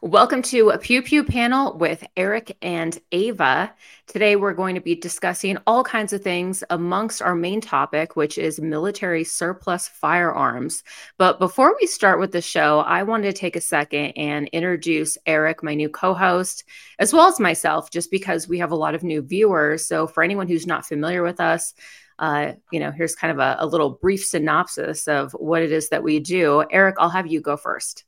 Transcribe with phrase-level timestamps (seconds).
[0.00, 3.74] Welcome to a Pew Pew panel with Eric and Ava.
[4.06, 8.38] Today, we're going to be discussing all kinds of things amongst our main topic, which
[8.38, 10.84] is military surplus firearms.
[11.16, 15.18] But before we start with the show, I wanted to take a second and introduce
[15.26, 16.62] Eric, my new co host,
[17.00, 19.84] as well as myself, just because we have a lot of new viewers.
[19.84, 21.74] So, for anyone who's not familiar with us,
[22.20, 25.88] uh, you know, here's kind of a, a little brief synopsis of what it is
[25.88, 26.64] that we do.
[26.70, 28.04] Eric, I'll have you go first.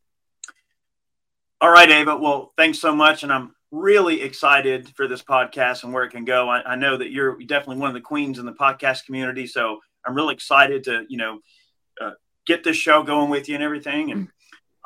[1.63, 2.17] All right, Ava.
[2.17, 3.23] Well, thanks so much.
[3.23, 6.49] And I'm really excited for this podcast and where it can go.
[6.49, 9.47] I, I, know that you're definitely one of the queens in the podcast community.
[9.47, 11.41] So I'm really excited to, you know,
[12.01, 12.13] uh,
[12.47, 14.11] get this show going with you and everything.
[14.11, 14.29] And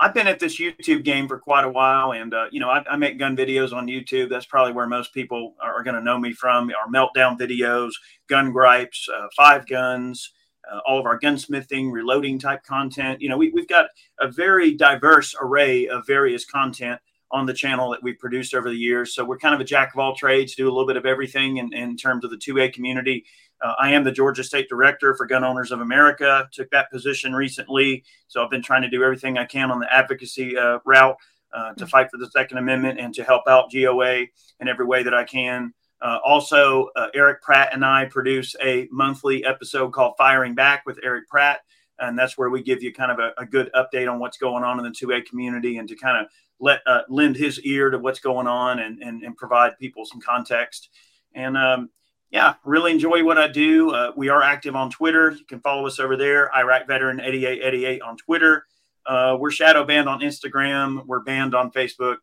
[0.01, 2.11] I've been at this YouTube game for quite a while.
[2.11, 4.29] And, uh, you know, I, I, make gun videos on YouTube.
[4.29, 6.71] That's probably where most people are, going to know me from.
[6.71, 7.93] Our meltdown videos,
[8.29, 10.33] gun gripes, uh, five guns,
[10.73, 13.21] uh, all of our gunsmithing, reloading type content.
[13.21, 13.87] You know, we, we've got
[14.21, 17.01] a very diverse array of various content
[17.31, 19.15] on the channel that we've produced over the years.
[19.15, 21.57] So we're kind of a jack of all trades, do a little bit of everything
[21.57, 23.25] in, in terms of the 2A community.
[23.61, 27.35] Uh, I am the Georgia State Director for Gun Owners of America, took that position
[27.35, 28.05] recently.
[28.29, 31.17] So I've been trying to do everything I can on the advocacy uh, route
[31.53, 34.27] uh, to fight for the Second Amendment and to help out GOA
[34.61, 35.73] in every way that I can.
[36.05, 41.01] Uh, also, uh, Erich Pratt and I produce a monthly episode called Firing Back with
[41.03, 41.61] Erich Pratt.
[41.99, 44.65] And that's where we give you kind of a, a good update on what's going
[44.65, 47.99] on in the 2A community and to kind of let uh, lend his ear to
[47.99, 50.91] what's going on and, and, and provide people some context.
[51.35, 51.89] And um,
[52.31, 53.91] yeah, really enjoy what I do.
[53.91, 55.31] Uh, we are active on Twitter.
[55.31, 58.67] You can follow us over there, Iraq Veteran 8888 on Twitter.
[59.07, 61.07] Uh, we're shadow banned on Instagram.
[61.07, 62.17] We're banned on Facebook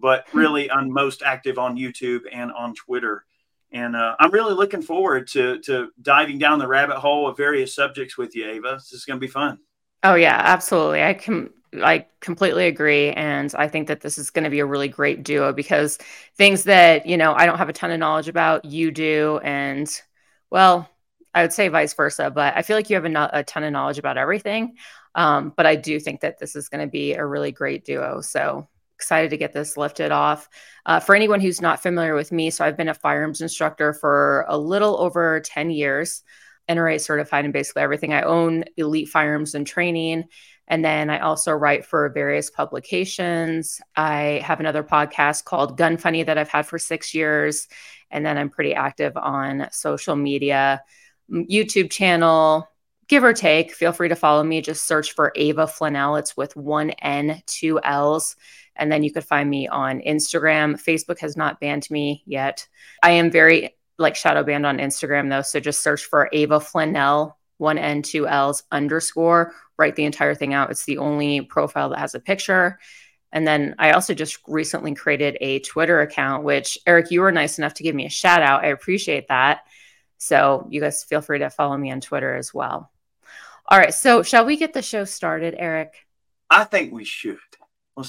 [0.00, 0.38] but hmm.
[0.38, 3.24] really I'm most active on YouTube and on Twitter.
[3.72, 7.74] And uh, I'm really looking forward to to diving down the rabbit hole of various
[7.74, 8.72] subjects with you, Ava.
[8.74, 9.58] This is going to be fun.
[10.02, 11.04] Oh yeah, absolutely.
[11.04, 14.66] I can I completely agree, and I think that this is going to be a
[14.66, 15.98] really great duo because
[16.36, 19.88] things that you know I don't have a ton of knowledge about, you do, and
[20.50, 20.90] well,
[21.32, 22.30] I would say vice versa.
[22.30, 24.76] But I feel like you have a, a ton of knowledge about everything.
[25.14, 28.20] Um, but I do think that this is going to be a really great duo.
[28.20, 28.68] So
[29.00, 30.48] excited to get this lifted off.
[30.84, 34.44] Uh, for anyone who's not familiar with me, so I've been a firearms instructor for
[34.46, 36.22] a little over 10 years,
[36.68, 38.12] NRA certified in basically everything.
[38.12, 40.24] I own Elite Firearms and Training.
[40.68, 43.80] And then I also write for various publications.
[43.96, 47.66] I have another podcast called Gun Funny that I've had for six years.
[48.10, 50.82] And then I'm pretty active on social media,
[51.30, 52.68] YouTube channel,
[53.10, 53.72] give or take.
[53.72, 54.60] Feel free to follow me.
[54.60, 56.16] Just search for Ava Flanell.
[56.20, 58.36] It's with one N, two L's.
[58.80, 60.82] And then you could find me on Instagram.
[60.82, 62.66] Facebook has not banned me yet.
[63.02, 65.42] I am very like shadow banned on Instagram though.
[65.42, 70.54] So just search for Ava Flanell, one N, two L's underscore, write the entire thing
[70.54, 70.70] out.
[70.70, 72.80] It's the only profile that has a picture.
[73.32, 77.58] And then I also just recently created a Twitter account, which Eric, you were nice
[77.58, 78.64] enough to give me a shout out.
[78.64, 79.60] I appreciate that.
[80.18, 82.90] So you guys feel free to follow me on Twitter as well.
[83.66, 83.94] All right.
[83.94, 86.06] So shall we get the show started, Eric?
[86.48, 87.38] I think we should.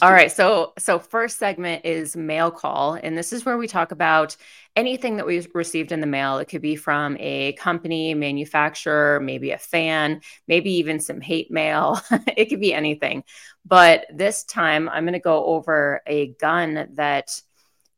[0.02, 0.32] All right.
[0.32, 4.36] So so first segment is mail call and this is where we talk about
[4.76, 6.38] anything that we've received in the mail.
[6.38, 12.00] It could be from a company, manufacturer, maybe a fan, maybe even some hate mail.
[12.38, 13.24] it could be anything.
[13.66, 17.42] But this time I'm going to go over a gun that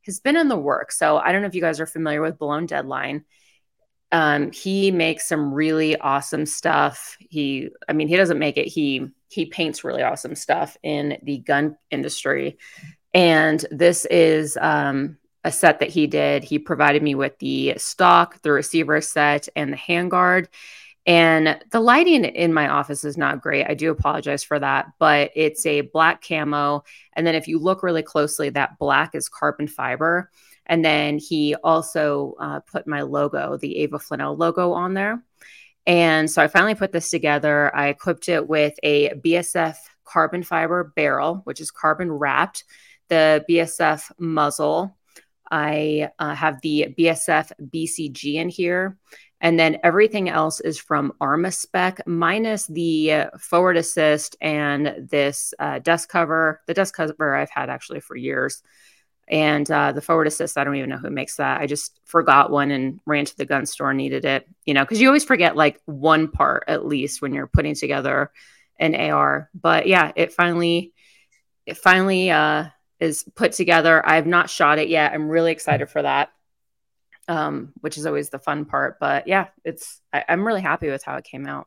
[0.06, 0.92] has been in the work.
[0.92, 3.24] So I don't know if you guys are familiar with Blown Deadline.
[4.14, 7.16] Um, he makes some really awesome stuff.
[7.18, 8.68] He, I mean, he doesn't make it.
[8.68, 12.56] He he paints really awesome stuff in the gun industry,
[13.12, 16.44] and this is um, a set that he did.
[16.44, 20.46] He provided me with the stock, the receiver set, and the handguard.
[21.06, 23.66] And the lighting in my office is not great.
[23.68, 26.84] I do apologize for that, but it's a black camo.
[27.14, 30.30] And then if you look really closely, that black is carbon fiber.
[30.66, 35.22] And then he also uh, put my logo, the Ava Flanell logo, on there.
[35.86, 37.74] And so I finally put this together.
[37.76, 42.64] I equipped it with a BSF carbon fiber barrel, which is carbon wrapped,
[43.08, 44.96] the BSF muzzle.
[45.50, 48.96] I uh, have the BSF BCG in here.
[49.40, 56.08] And then everything else is from Armaspec, minus the forward assist and this uh, dust
[56.08, 56.62] cover.
[56.66, 58.62] The dust cover I've had actually for years.
[59.26, 61.60] And uh, the forward assist, I don't even know who makes that.
[61.60, 64.84] I just forgot one and ran to the gun store and needed it, you know,
[64.84, 68.30] because you always forget like one part at least when you're putting together
[68.78, 69.48] an AR.
[69.54, 70.92] But yeah, it finally,
[71.64, 72.66] it finally uh,
[73.00, 74.06] is put together.
[74.06, 75.12] I have not shot it yet.
[75.12, 76.30] I'm really excited for that,
[77.26, 78.98] um, which is always the fun part.
[79.00, 81.66] But yeah, it's I, I'm really happy with how it came out.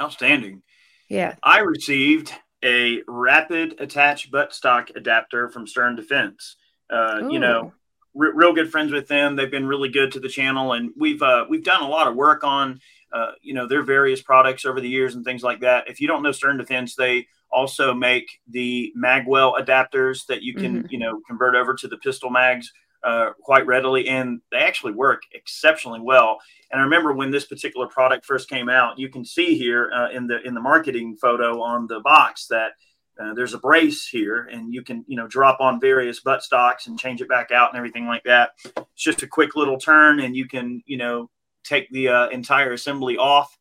[0.00, 0.62] Outstanding.
[1.08, 1.36] Yeah.
[1.42, 2.32] I received
[2.64, 6.56] a rapid attach buttstock adapter from Stern Defense.
[6.90, 7.72] Uh, you know,
[8.18, 9.36] r- real good friends with them.
[9.36, 12.14] They've been really good to the channel, and we've uh, we've done a lot of
[12.14, 12.80] work on
[13.12, 15.88] uh, you know their various products over the years and things like that.
[15.88, 20.78] If you don't know Stern Defense, they also make the magwell adapters that you can
[20.78, 20.86] mm-hmm.
[20.90, 22.72] you know convert over to the pistol mags
[23.04, 26.38] uh, quite readily, and they actually work exceptionally well.
[26.70, 30.10] And I remember when this particular product first came out, you can see here uh,
[30.10, 32.72] in the in the marketing photo on the box that
[33.20, 36.86] uh, there's a brace here, and you can you know drop on various butt stocks
[36.86, 38.52] and change it back out and everything like that.
[38.64, 41.30] It's just a quick little turn, and you can you know
[41.64, 43.56] take the uh, entire assembly off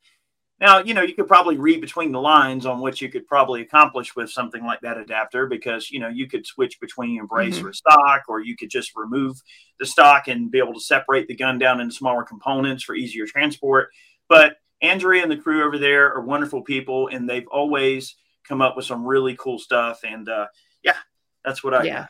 [0.61, 3.61] now, you know, you could probably read between the lines on what you could probably
[3.61, 7.57] accomplish with something like that adapter because, you know, you could switch between a brace
[7.57, 7.67] mm-hmm.
[7.67, 9.41] or stock, or you could just remove
[9.79, 13.25] the stock and be able to separate the gun down into smaller components for easier
[13.25, 13.89] transport.
[14.29, 18.15] But Andrea and the crew over there are wonderful people, and they've always
[18.47, 20.01] come up with some really cool stuff.
[20.03, 20.45] And uh,
[20.83, 20.97] yeah,
[21.43, 21.99] that's what I yeah.
[22.01, 22.09] Got.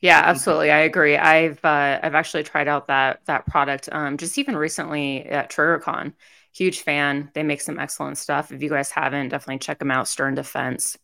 [0.00, 0.70] Yeah, absolutely.
[0.70, 1.16] I agree.
[1.16, 6.12] I've uh, I've actually tried out that that product um, just even recently at TriggerCon
[6.56, 7.30] Huge fan.
[7.34, 8.50] They make some excellent stuff.
[8.50, 10.08] If you guys haven't, definitely check them out.
[10.08, 10.96] Stern Defense.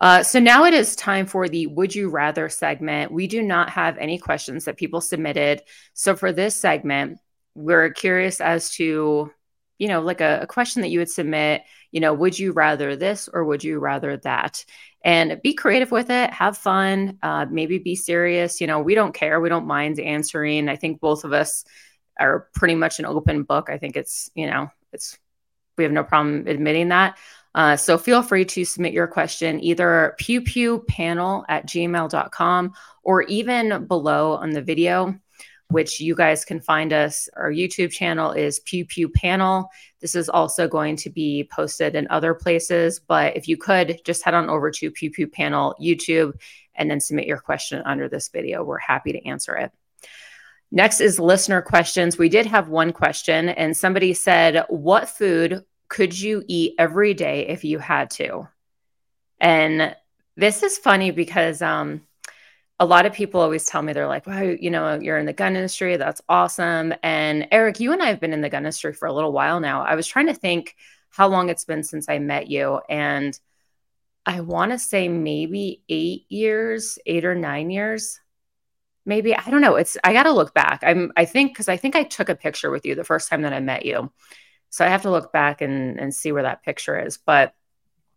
[0.00, 3.12] Uh, so now it is time for the Would You Rather segment.
[3.12, 5.62] We do not have any questions that people submitted.
[5.94, 7.18] So for this segment,
[7.54, 9.30] we're curious as to,
[9.78, 11.62] you know, like a, a question that you would submit,
[11.92, 14.64] you know, would you rather this or would you rather that?
[15.04, 18.60] And be creative with it, have fun, uh, maybe be serious.
[18.60, 19.40] You know, we don't care.
[19.40, 20.68] We don't mind answering.
[20.68, 21.64] I think both of us
[22.18, 23.68] are pretty much an open book.
[23.70, 25.18] I think it's, you know, it's,
[25.76, 27.18] we have no problem admitting that.
[27.54, 32.72] Uh, so feel free to submit your question either pew pew panel at gmail.com
[33.02, 35.14] or even below on the video,
[35.68, 37.28] which you guys can find us.
[37.36, 39.68] Our YouTube channel is pew pew panel.
[40.00, 44.24] This is also going to be posted in other places, but if you could just
[44.24, 46.32] head on over to pew pew panel YouTube
[46.74, 48.64] and then submit your question under this video.
[48.64, 49.72] We're happy to answer it.
[50.74, 52.16] Next is listener questions.
[52.16, 57.46] We did have one question, and somebody said, What food could you eat every day
[57.46, 58.48] if you had to?
[59.38, 59.94] And
[60.34, 62.00] this is funny because um,
[62.80, 65.34] a lot of people always tell me, they're like, Well, you know, you're in the
[65.34, 65.98] gun industry.
[65.98, 66.94] That's awesome.
[67.02, 69.60] And Eric, you and I have been in the gun industry for a little while
[69.60, 69.82] now.
[69.82, 70.74] I was trying to think
[71.10, 72.80] how long it's been since I met you.
[72.88, 73.38] And
[74.24, 78.18] I want to say maybe eight years, eight or nine years
[79.04, 79.76] maybe I don't know.
[79.76, 80.80] It's I got to look back.
[80.82, 83.42] I'm I think because I think I took a picture with you the first time
[83.42, 84.12] that I met you,
[84.70, 87.18] so I have to look back and and see where that picture is.
[87.18, 87.54] But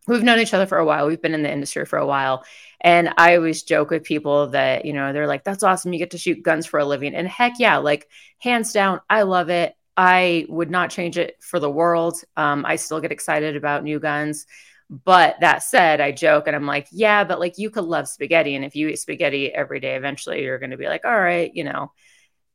[0.07, 1.07] we've known each other for a while.
[1.07, 2.45] We've been in the industry for a while,
[2.81, 5.93] and I always joke with people that you know they're like, "That's awesome!
[5.93, 8.07] You get to shoot guns for a living." And heck yeah, like
[8.39, 9.75] hands down, I love it.
[9.97, 12.21] I would not change it for the world.
[12.35, 14.45] Um, I still get excited about new guns.
[14.89, 18.55] But that said, I joke and I'm like, yeah, but like you could love spaghetti.
[18.55, 21.51] And if you eat spaghetti every day, eventually you're going to be like, all right,
[21.53, 21.91] you know,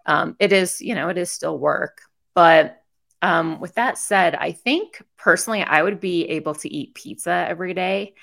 [0.07, 2.03] um, it is, you know, it is still work.
[2.35, 2.81] But
[3.23, 7.75] um, with that said, I think personally, I would be able to eat pizza every
[7.75, 8.15] day.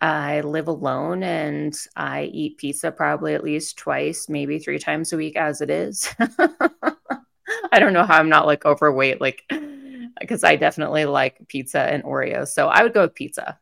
[0.00, 5.16] I live alone and I eat pizza probably at least twice, maybe three times a
[5.16, 6.08] week as it is.
[7.72, 9.20] I don't know how I'm not like overweight.
[9.20, 9.42] Like,
[10.20, 12.48] because I definitely like pizza and Oreos.
[12.48, 13.58] So I would go with pizza.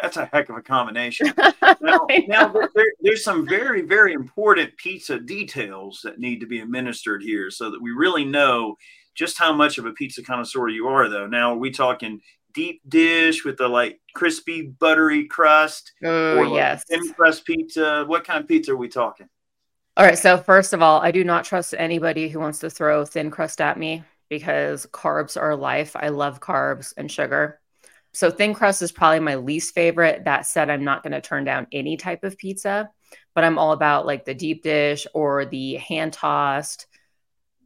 [0.00, 1.32] That's a heck of a combination.
[1.80, 7.22] now, now there, there's some very, very important pizza details that need to be administered
[7.22, 8.76] here so that we really know
[9.14, 11.26] just how much of a pizza connoisseur you are, though.
[11.26, 12.20] Now, are we talking
[12.52, 15.92] deep dish with the like crispy, buttery crust?
[16.04, 16.84] Oh, or yes.
[16.88, 18.04] Thin crust pizza?
[18.06, 19.28] What kind of pizza are we talking?
[19.96, 20.18] All right.
[20.18, 23.62] So, first of all, I do not trust anybody who wants to throw thin crust
[23.62, 25.96] at me because carbs are life.
[25.96, 27.60] I love carbs and sugar.
[28.12, 30.24] So thin crust is probably my least favorite.
[30.24, 32.90] That said, I'm not going to turn down any type of pizza,
[33.34, 36.86] but I'm all about like the deep dish or the hand tossed.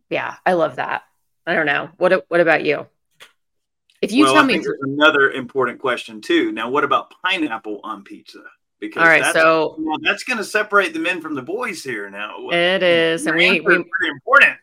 [0.09, 1.03] Yeah, I love that.
[1.47, 1.91] I don't know.
[1.99, 2.87] What what about you?
[4.03, 6.53] If you well, tell I me there's another important question too.
[6.53, 8.43] Now, what about pineapple on pizza?
[8.81, 11.85] Because all right, that's, so well, that's going to separate the men from the boys
[11.85, 12.09] here.
[12.11, 14.57] Now it is, and we, we pretty important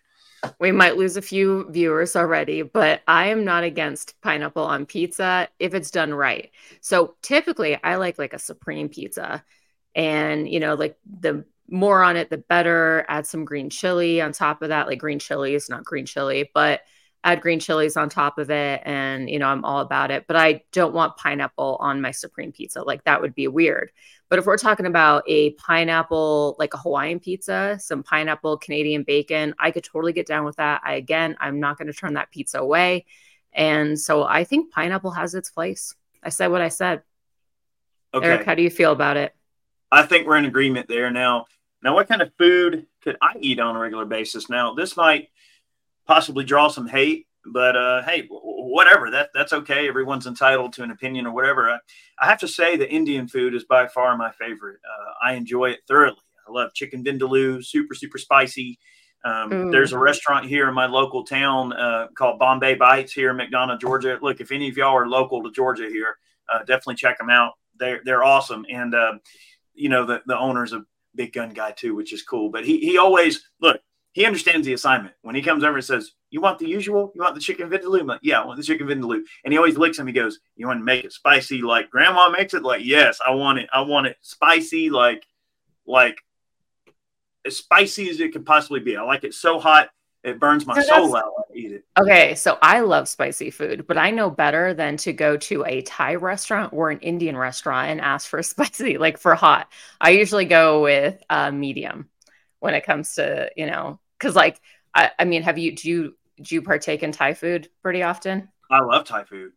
[0.60, 5.48] we might lose a few viewers already, but I am not against pineapple on pizza
[5.60, 6.52] if it's done right.
[6.82, 9.44] So typically I like like a supreme pizza
[9.96, 13.06] and you know like the more on it the better.
[13.10, 16.50] Add some green chili on top of that, like green chili is not green chili,
[16.54, 16.82] but
[17.24, 20.36] add green chilies on top of it and you know I'm all about it, but
[20.38, 22.84] I don't want pineapple on my supreme pizza.
[22.84, 23.92] Like that would be weird.
[24.30, 29.56] But if we're talking about a pineapple, like a Hawaiian pizza, some pineapple Canadian bacon,
[29.58, 30.82] I could totally get down with that.
[30.84, 33.06] I, again, I'm not going to turn that pizza away.
[33.54, 35.96] And so I think pineapple has its place.
[36.22, 37.04] I said what I said.
[38.14, 38.26] Okay.
[38.26, 39.34] Eric, how do you feel about it?
[39.92, 41.10] I think we're in agreement there.
[41.10, 41.46] Now,
[41.84, 44.50] now, what kind of food could I eat on a regular basis?
[44.50, 45.30] Now, this might
[46.06, 48.28] possibly draw some hate, but uh, hey,
[48.74, 49.10] whatever.
[49.12, 49.88] That that's okay.
[49.88, 51.70] Everyone's entitled to an opinion or whatever.
[51.70, 51.78] I,
[52.20, 54.80] I have to say, the Indian food is by far my favorite.
[54.86, 56.18] Uh, I enjoy it thoroughly.
[56.48, 58.80] I love chicken vindaloo, super super spicy.
[59.26, 63.38] Um, there's a restaurant here in my local town uh, called Bombay Bites here in
[63.38, 64.18] McDonough, Georgia.
[64.22, 67.54] Look, if any of y'all are local to Georgia here, uh, definitely check them out.
[67.78, 69.14] They're they're awesome, and uh,
[69.74, 72.50] you know the the owner's a big gun guy too, which is cool.
[72.50, 73.82] But he he always look.
[74.18, 75.14] He understands the assignment.
[75.22, 77.12] When he comes over and says, "You want the usual?
[77.14, 79.22] You want the chicken vindaloo?" Like, yeah, I want the chicken vindaloo.
[79.46, 80.08] And he always licks him.
[80.08, 83.36] He goes, "You want to make it spicy like Grandma makes it?" Like, yes, I
[83.36, 83.70] want it.
[83.72, 85.28] I want it spicy, like
[85.86, 86.18] like
[87.46, 88.98] as spicy as it could possibly be.
[88.98, 89.92] I like it so hot
[90.24, 91.86] it burns my so soul out when I eat it.
[92.00, 95.84] Okay, so I love spicy food, but I know better than to go to a
[95.84, 99.72] Thai restaurant or an Indian restaurant and ask for spicy, like for hot.
[100.02, 102.10] I usually go with uh, medium
[102.62, 104.60] when it comes to you know, because like
[104.94, 108.50] I, I mean, have you do you do you partake in Thai food pretty often?
[108.70, 109.52] I love Thai food.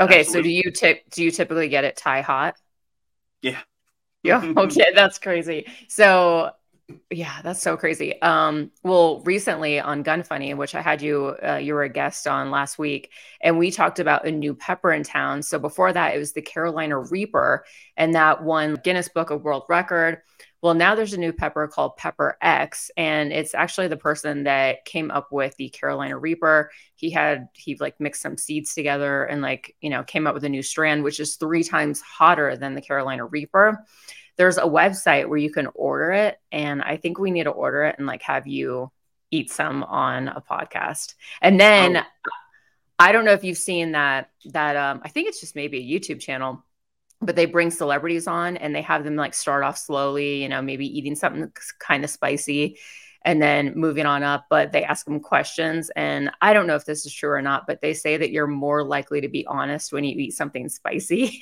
[0.00, 0.40] Okay, Absolutely.
[0.40, 2.56] so do you tip do you typically get it Thai hot?
[3.42, 3.58] Yeah.
[4.22, 4.52] Yeah.
[4.56, 5.66] Okay, that's crazy.
[5.88, 6.52] So
[7.10, 8.20] yeah, that's so crazy.
[8.20, 12.26] Um, well, recently on Gun Funny, which I had you, uh, you were a guest
[12.26, 15.42] on last week, and we talked about a new pepper in town.
[15.42, 17.64] So before that, it was the Carolina Reaper,
[17.96, 20.18] and that won Guinness Book of World Record.
[20.64, 24.86] Well, now there's a new pepper called Pepper X, and it's actually the person that
[24.86, 26.70] came up with the Carolina Reaper.
[26.94, 30.42] He had he like mixed some seeds together and like you know came up with
[30.44, 33.84] a new strand, which is three times hotter than the Carolina Reaper
[34.36, 37.84] there's a website where you can order it and i think we need to order
[37.84, 38.90] it and like have you
[39.30, 42.30] eat some on a podcast and then oh.
[42.98, 46.00] i don't know if you've seen that that um i think it's just maybe a
[46.00, 46.64] youtube channel
[47.24, 50.62] but they bring celebrities on and they have them like start off slowly you know
[50.62, 52.78] maybe eating something kind of spicy
[53.24, 56.84] and then moving on up but they ask them questions and i don't know if
[56.84, 59.92] this is true or not but they say that you're more likely to be honest
[59.92, 61.40] when you eat something spicy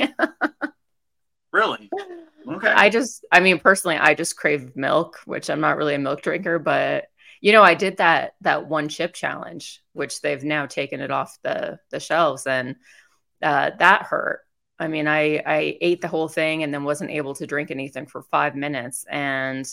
[1.53, 1.91] really
[2.49, 2.69] Okay.
[2.69, 6.23] I just, I mean, personally, I just crave milk, which I'm not really a milk
[6.23, 7.05] drinker, but
[7.41, 11.37] you know, I did that that one chip challenge, which they've now taken it off
[11.43, 12.77] the the shelves, and
[13.43, 14.41] uh, that hurt.
[14.79, 18.07] I mean, I I ate the whole thing and then wasn't able to drink anything
[18.07, 19.67] for five minutes, and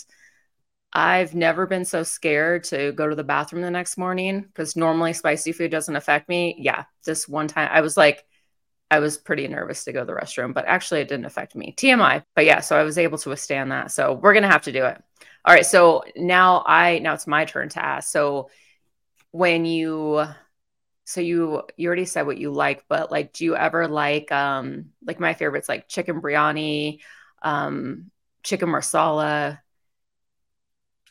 [0.92, 5.14] I've never been so scared to go to the bathroom the next morning because normally
[5.14, 6.56] spicy food doesn't affect me.
[6.60, 8.26] Yeah, this one time I was like,
[8.90, 11.74] I was pretty nervous to go to the restroom, but actually it didn't affect me.
[11.78, 12.24] TMI.
[12.36, 13.92] But yeah, so I was able to withstand that.
[13.92, 15.02] So we're going to have to do it.
[15.46, 18.12] All right, so now I now it's my turn to ask.
[18.12, 18.50] So
[19.32, 20.26] when you
[21.10, 24.92] so you you already said what you like, but like do you ever like um
[25.04, 27.00] like my favorites like chicken biryani,
[27.42, 28.12] um
[28.44, 29.60] chicken marsala?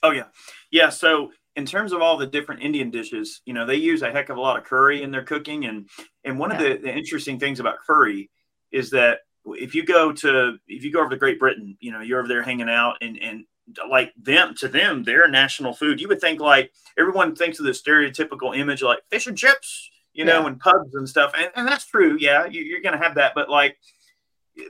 [0.01, 0.27] Oh yeah.
[0.71, 4.13] Yeah, so in terms of all the different Indian dishes, you know, they use a
[4.13, 5.65] heck of a lot of curry in their cooking.
[5.65, 5.89] And
[6.23, 6.57] and one yeah.
[6.59, 8.31] of the, the, interesting things about curry
[8.71, 12.03] is that if you go to if you go over to Great Britain, you know,
[12.03, 13.47] you're over there hanging out and and
[13.89, 16.01] like them to them, their national food.
[16.01, 20.25] You would think like everyone thinks of the stereotypical image like fish and chips, you
[20.25, 20.47] know, yeah.
[20.47, 21.33] and pubs and stuff.
[21.37, 22.17] And, and that's true.
[22.19, 23.77] Yeah, you, you're gonna have that, but like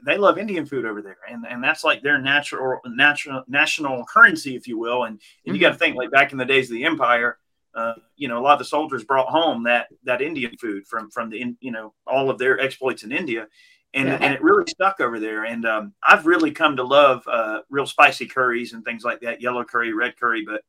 [0.05, 4.57] they love Indian food over there, and and that's like their natural natural national currency,
[4.57, 5.05] if you will.
[5.05, 5.55] And, and mm-hmm.
[5.55, 7.39] you got to think like back in the days of the empire,
[7.75, 11.11] uh, you know, a lot of the soldiers brought home that that Indian food from
[11.11, 13.47] from the you know all of their exploits in India,
[13.95, 14.19] and yeah.
[14.21, 15.45] and it really stuck over there.
[15.45, 19.41] And um, I've really come to love uh, real spicy curries and things like that,
[19.41, 20.63] yellow curry, red curry, but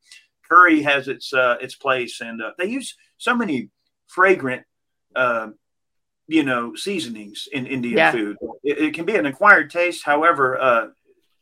[0.50, 3.70] curry has its uh, its place, and uh, they use so many
[4.08, 4.64] fragrant
[5.16, 5.50] uh,
[6.28, 8.12] you know seasonings in Indian yeah.
[8.12, 8.38] food.
[8.64, 10.88] It, it, can be an acquired taste, however, uh,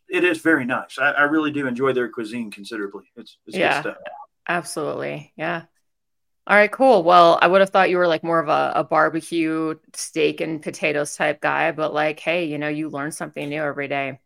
[0.10, 0.98] it is very nice.
[1.00, 3.04] I, I, really do enjoy their cuisine considerably.
[3.16, 3.84] It's, it's yeah,
[4.48, 5.64] absolutely, yeah.
[6.48, 7.04] All right, cool.
[7.04, 10.62] Well, I would have thought you were like more of a, a, barbecue steak and
[10.62, 14.22] potatoes type guy, but like, hey, you know, you learn something new every day.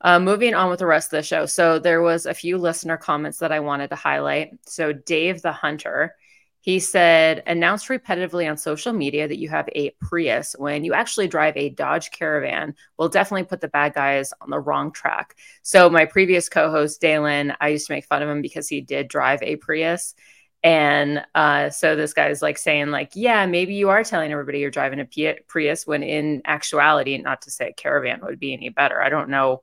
[0.00, 1.44] Uh, moving on with the rest of the show.
[1.44, 4.58] So there was a few listener comments that I wanted to highlight.
[4.64, 6.14] So Dave the Hunter,
[6.62, 11.28] he said, announce repetitively on social media that you have a Prius when you actually
[11.28, 15.36] drive a Dodge Caravan will definitely put the bad guys on the wrong track.
[15.62, 18.80] So, my previous co host, Dalen, I used to make fun of him because he
[18.80, 20.14] did drive a Prius.
[20.62, 24.58] And uh, so this guy is like saying, like, yeah, maybe you are telling everybody
[24.58, 28.68] you're driving a Prius when in actuality, not to say a caravan would be any
[28.68, 29.00] better.
[29.00, 29.62] I don't know.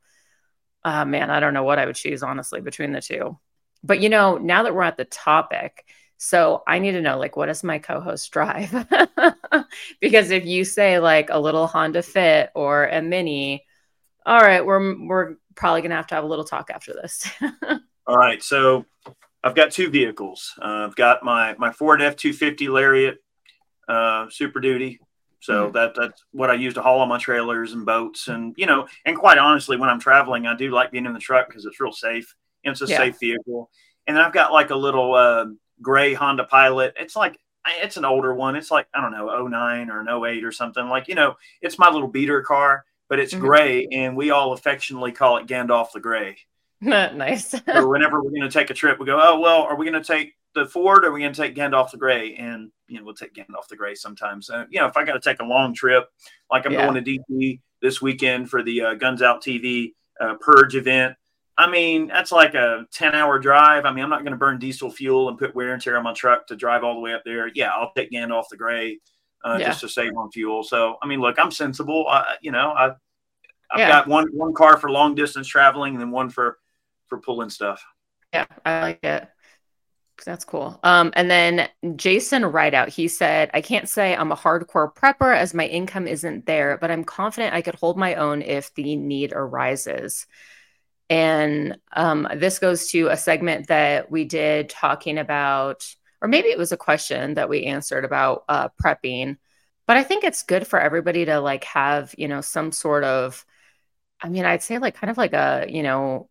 [0.84, 3.38] Uh, man, I don't know what I would choose, honestly, between the two.
[3.84, 5.86] But, you know, now that we're at the topic,
[6.18, 8.72] so I need to know like what does my co-host drive?
[10.02, 13.66] because if you say like a little Honda Fit or a Mini,
[14.26, 17.30] All right, we're we're probably gonna have to have a little talk after this.
[18.08, 18.86] All right, so
[19.46, 20.54] I've got two vehicles.
[20.60, 23.20] Uh, I've got my my Ford F two fifty Lariat
[23.88, 25.00] uh, Super Duty.
[25.40, 25.74] So mm-hmm.
[25.74, 28.88] that that's what I use to haul on my trailers and boats, and you know,
[29.06, 31.80] and quite honestly, when I'm traveling, I do like being in the truck because it's
[31.80, 32.36] real safe.
[32.64, 32.98] And it's a yeah.
[32.98, 33.70] safe vehicle.
[34.08, 35.46] And then I've got like a little uh,
[35.84, 36.96] gray Honda Pilot.
[37.00, 38.56] It's like it's an older one.
[38.56, 40.88] It's like I don't know, 09 or an 08 or something.
[40.88, 43.46] Like you know, it's my little beater car, but it's mm-hmm.
[43.46, 46.38] gray, and we all affectionately call it Gandalf the Gray.
[46.82, 47.54] nice.
[47.68, 50.02] or whenever we're going to take a trip, we go, oh well, are we going
[50.02, 52.36] to take the Ford or are we going to take Gandalf the Gray?
[52.36, 54.50] And you know, we'll take Gandalf the Gray sometimes.
[54.50, 56.08] Uh, you know, if I got to take a long trip,
[56.52, 56.86] like I'm yeah.
[56.86, 61.16] going to DC this weekend for the uh, Guns Out TV uh, Purge event.
[61.58, 63.86] I mean, that's like a 10 hour drive.
[63.86, 66.04] I mean, I'm not going to burn diesel fuel and put wear and tear on
[66.04, 67.50] my truck to drive all the way up there.
[67.54, 69.00] Yeah, I'll take Gandalf the Gray
[69.44, 69.68] uh, yeah.
[69.68, 70.64] just to save on fuel.
[70.64, 72.08] So, I mean, look, I'm sensible.
[72.10, 72.88] I, you know, I,
[73.72, 73.90] I've yeah.
[73.90, 76.58] got one, one car for long distance traveling and then one for,
[77.16, 77.84] for pulling stuff.
[78.34, 79.28] Yeah, I like it.
[80.26, 80.80] That's cool.
[80.84, 85.54] Um, and then Jason Rideout, he said, I can't say I'm a hardcore prepper as
[85.54, 89.34] my income isn't there, but I'm confident I could hold my own if the need
[89.34, 90.26] arises.
[91.10, 95.86] And um, this goes to a segment that we did talking about,
[96.22, 99.38] or maybe it was a question that we answered about uh, prepping.
[99.86, 103.46] But I think it's good for everybody to like have, you know, some sort of,
[104.22, 106.30] I mean, I'd say like kind of like a, you know,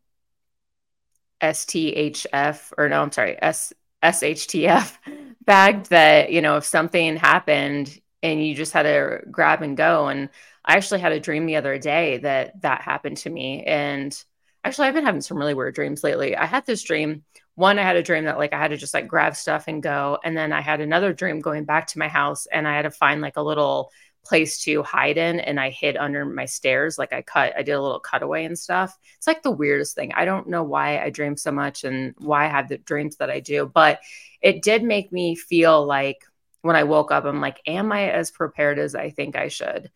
[1.41, 3.73] STHF or no, I'm sorry, S
[4.03, 4.97] SHTF
[5.45, 10.09] bag that, you know, if something happened and you just had to grab and go.
[10.09, 10.31] And
[10.65, 13.63] I actually had a dream the other day that that happened to me.
[13.65, 14.17] And
[14.65, 16.37] actually I've been having some really weird dreams lately.
[16.37, 17.23] I had this dream.
[17.55, 19.83] One, I had a dream that like I had to just like grab stuff and
[19.83, 20.19] go.
[20.25, 22.91] And then I had another dream going back to my house and I had to
[22.91, 23.91] find like a little
[24.25, 26.99] place to hide in and I hid under my stairs.
[26.99, 28.97] Like I cut, I did a little cutaway and stuff.
[29.17, 30.13] It's like the weirdest thing.
[30.15, 33.31] I don't know why I dream so much and why I have the dreams that
[33.31, 34.01] I do, but
[34.41, 36.19] it did make me feel like
[36.63, 39.91] when I woke up, I'm like, am I as prepared as I think I should?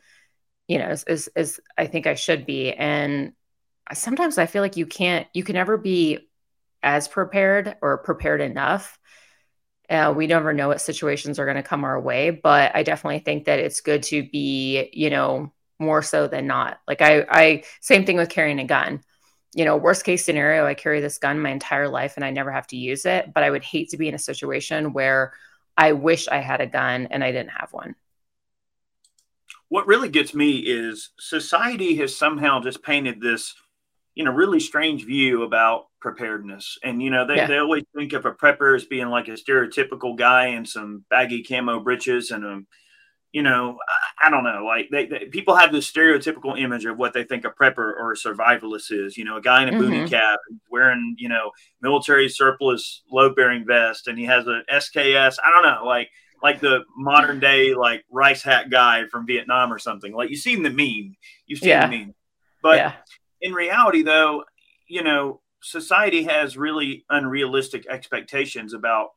[0.67, 2.73] You know, as, as, as I think I should be.
[2.73, 3.33] And
[3.95, 6.29] sometimes I feel like you can't, you can never be
[6.83, 8.99] as prepared or prepared enough.
[9.89, 13.21] Uh, we never know what situations are going to come our way, but I definitely
[13.21, 16.79] think that it's good to be, you know, more so than not.
[16.87, 19.01] Like I, I same thing with carrying a gun.
[19.55, 22.53] You know, worst case scenario, I carry this gun my entire life and I never
[22.53, 23.33] have to use it.
[23.33, 25.33] But I would hate to be in a situation where
[25.77, 27.95] I wish I had a gun and I didn't have one
[29.69, 33.55] what really gets me is society has somehow just painted this
[34.15, 37.47] you know really strange view about preparedness and you know they, yeah.
[37.47, 41.43] they always think of a prepper as being like a stereotypical guy in some baggy
[41.43, 42.61] camo breeches and a
[43.33, 43.77] you know
[44.21, 47.25] i, I don't know like they, they, people have this stereotypical image of what they
[47.25, 49.81] think a prepper or a survivalist is you know a guy in a mm-hmm.
[49.81, 50.39] boonie cap
[50.71, 51.51] wearing you know
[51.83, 56.09] military surplus load bearing vest and he has a sks i don't know like
[56.43, 60.63] like the modern day like rice hat guy from vietnam or something like you've seen
[60.63, 61.87] the meme you've seen yeah.
[61.87, 62.15] the meme
[62.63, 62.93] but yeah
[63.41, 64.45] in reality, though,
[64.89, 69.11] you know, society has really unrealistic expectations about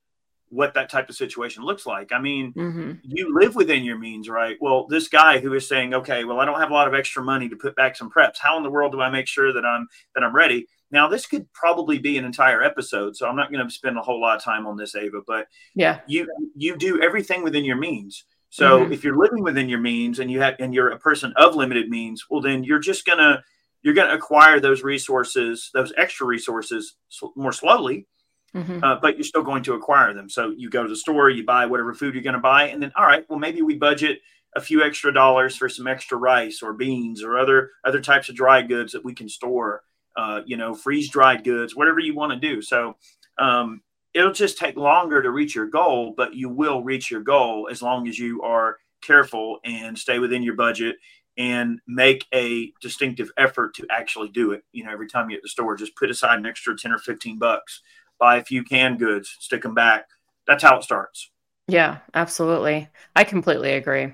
[0.51, 2.11] what that type of situation looks like.
[2.11, 2.91] I mean, mm-hmm.
[3.03, 4.57] you live within your means, right?
[4.59, 7.23] Well, this guy who is saying, "Okay, well, I don't have a lot of extra
[7.23, 8.37] money to put back some preps.
[8.37, 11.25] How in the world do I make sure that I'm that I'm ready?" Now, this
[11.25, 14.35] could probably be an entire episode, so I'm not going to spend a whole lot
[14.35, 15.21] of time on this, Ava.
[15.25, 18.25] But yeah, you you do everything within your means.
[18.49, 18.91] So mm-hmm.
[18.91, 21.89] if you're living within your means and you have and you're a person of limited
[21.89, 23.41] means, well, then you're just gonna
[23.83, 26.95] you're going to acquire those resources, those extra resources,
[27.35, 28.07] more slowly,
[28.55, 28.83] mm-hmm.
[28.83, 30.29] uh, but you're still going to acquire them.
[30.29, 32.81] So you go to the store, you buy whatever food you're going to buy, and
[32.81, 34.19] then all right, well maybe we budget
[34.55, 38.35] a few extra dollars for some extra rice or beans or other other types of
[38.35, 39.83] dry goods that we can store.
[40.17, 42.61] Uh, you know, freeze dried goods, whatever you want to do.
[42.61, 42.97] So
[43.37, 43.81] um,
[44.13, 47.81] it'll just take longer to reach your goal, but you will reach your goal as
[47.81, 50.97] long as you are careful and stay within your budget
[51.37, 54.63] and make a distinctive effort to actually do it.
[54.71, 56.97] You know, every time you at the store, just put aside an extra 10 or
[56.97, 57.81] 15 bucks,
[58.19, 60.07] buy a few canned goods, stick them back.
[60.47, 61.31] That's how it starts.
[61.67, 62.89] Yeah, absolutely.
[63.15, 64.13] I completely agree.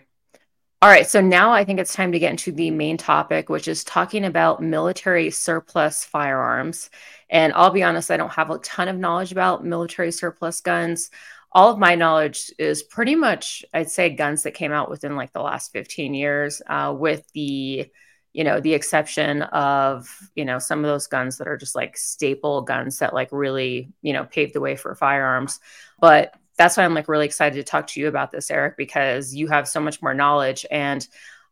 [0.80, 3.68] All right, so now I think it's time to get into the main topic, which
[3.68, 6.92] is talking about military surplus firearms.
[7.32, 11.10] And I'll be honest, I don't have a ton of knowledge about military surplus guns
[11.52, 15.34] all of my knowledge is pretty much, I'd say, guns that came out within like
[15.34, 17.88] the last 15 years, uh, with the,
[18.34, 21.98] you know, the exception of, you know, some of those guns that are just like
[21.98, 25.60] staple guns that like really, you know, paved the way for firearms.
[26.00, 29.34] But that's why I'm like really excited to talk to you about this, Eric, because
[29.34, 30.66] you have so much more knowledge.
[30.70, 31.08] And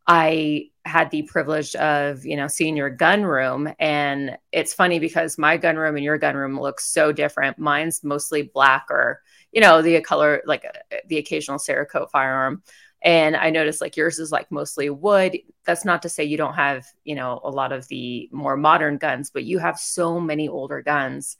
[0.08, 5.38] I had the privilege of you know seeing your gun room and it's funny because
[5.38, 9.22] my gun room and your gun room looks so different mine's mostly black or
[9.56, 12.62] you know the color like uh, the occasional cerakote firearm.
[13.02, 15.38] And i noticed like yours is like mostly wood.
[15.66, 18.98] That's not to say you don't have you know a lot of the more modern
[18.98, 21.38] guns but you have so many older guns.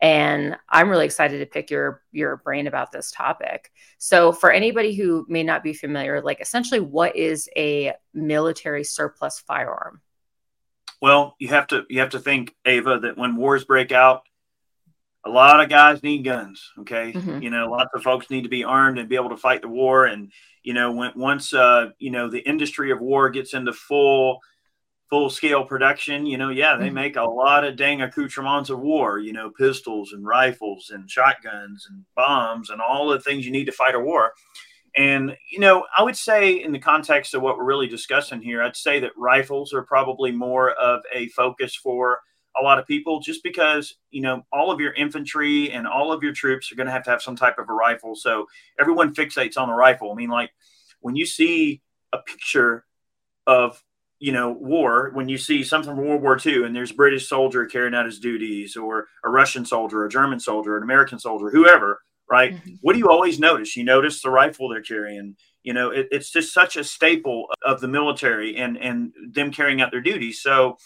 [0.00, 3.72] And i'm really excited to pick your your brain about this topic.
[3.96, 9.40] So for anybody who may not be familiar like essentially what is a military surplus
[9.40, 10.02] firearm?
[11.00, 14.24] Well you have to you have to think ava that when wars break out
[15.26, 17.42] a lot of guys need guns okay mm-hmm.
[17.42, 19.68] you know lots of folks need to be armed and be able to fight the
[19.68, 23.72] war and you know when once uh you know the industry of war gets into
[23.72, 24.40] full
[25.08, 26.94] full scale production, you know, yeah, they mm-hmm.
[26.94, 31.86] make a lot of dang accoutrements of war, you know, pistols and rifles and shotguns
[31.88, 34.32] and bombs and all the things you need to fight a war.
[34.96, 38.62] And, you know, I would say in the context of what we're really discussing here,
[38.62, 42.20] I'd say that rifles are probably more of a focus for
[42.58, 46.22] a lot of people just because, you know, all of your infantry and all of
[46.22, 48.14] your troops are going to have to have some type of a rifle.
[48.14, 48.46] So
[48.78, 50.10] everyone fixates on the rifle.
[50.10, 50.50] I mean, like
[51.00, 52.84] when you see a picture
[53.46, 53.82] of
[54.18, 57.28] you know, war, when you see something from World War II and there's a British
[57.28, 61.50] soldier carrying out his duties, or a Russian soldier, a German soldier, an American soldier,
[61.50, 62.54] whoever, right?
[62.54, 62.74] Mm-hmm.
[62.80, 63.76] What do you always notice?
[63.76, 65.36] You notice the rifle they're carrying.
[65.62, 69.80] You know, it, it's just such a staple of the military and and them carrying
[69.82, 70.40] out their duties.
[70.40, 70.78] So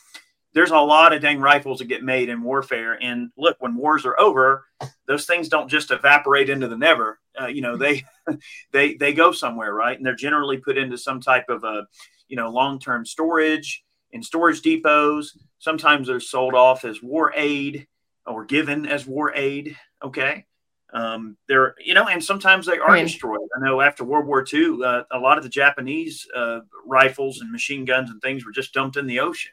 [0.53, 2.99] there's a lot of dang rifles that get made in warfare.
[3.01, 4.65] And look, when wars are over,
[5.07, 7.21] those things don't just evaporate into the never.
[7.41, 8.05] Uh, you know, they
[8.73, 9.97] they they go somewhere, right?
[9.97, 11.87] And they're generally put into some type of a
[12.29, 15.37] you know long-term storage in storage depots.
[15.59, 17.87] Sometimes they're sold off as war aid
[18.27, 19.77] or given as war aid.
[20.03, 20.47] Okay.
[20.93, 23.39] Um, they're, you know, and sometimes they are destroyed.
[23.57, 27.53] I know after World War II, uh, a lot of the Japanese uh, rifles and
[27.53, 29.53] machine guns and things were just dumped in the ocean.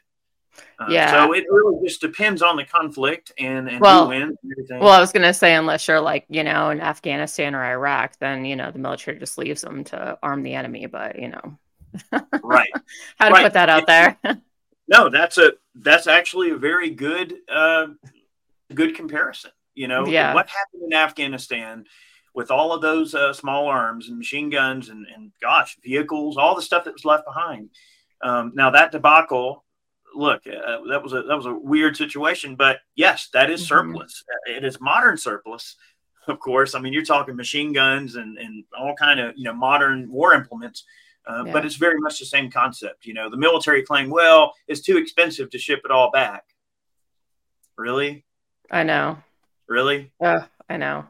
[0.78, 1.10] Uh, yeah.
[1.10, 4.36] So it really just depends on the conflict and, and well, who wins.
[4.70, 8.18] well, I was going to say, unless you're like, you know, in Afghanistan or Iraq,
[8.18, 10.86] then, you know, the military just leaves them to arm the enemy.
[10.86, 11.58] But, you know,
[12.42, 12.70] right.
[13.18, 13.44] How to right.
[13.44, 14.18] put that out there.
[14.88, 17.88] no, that's a that's actually a very good uh,
[18.74, 19.50] good comparison.
[19.74, 20.34] You know, yeah.
[20.34, 21.84] what happened in Afghanistan
[22.34, 26.54] with all of those uh, small arms and machine guns and, and gosh, vehicles, all
[26.54, 27.70] the stuff that was left behind.
[28.22, 29.64] Um, now that debacle,
[30.14, 33.92] look, uh, that was a that was a weird situation, but yes, that is mm-hmm.
[33.92, 34.24] surplus.
[34.46, 35.76] It is modern surplus,
[36.28, 36.74] of course.
[36.74, 40.34] I mean, you're talking machine guns and and all kind of you know modern war
[40.34, 40.84] implements
[41.28, 41.52] uh, yeah.
[41.52, 43.04] But it's very much the same concept.
[43.04, 46.44] You know, the military claim, well, it's too expensive to ship it all back.
[47.76, 48.24] Really?
[48.70, 49.18] I know.
[49.68, 50.10] Really?
[50.20, 51.06] Uh, I know.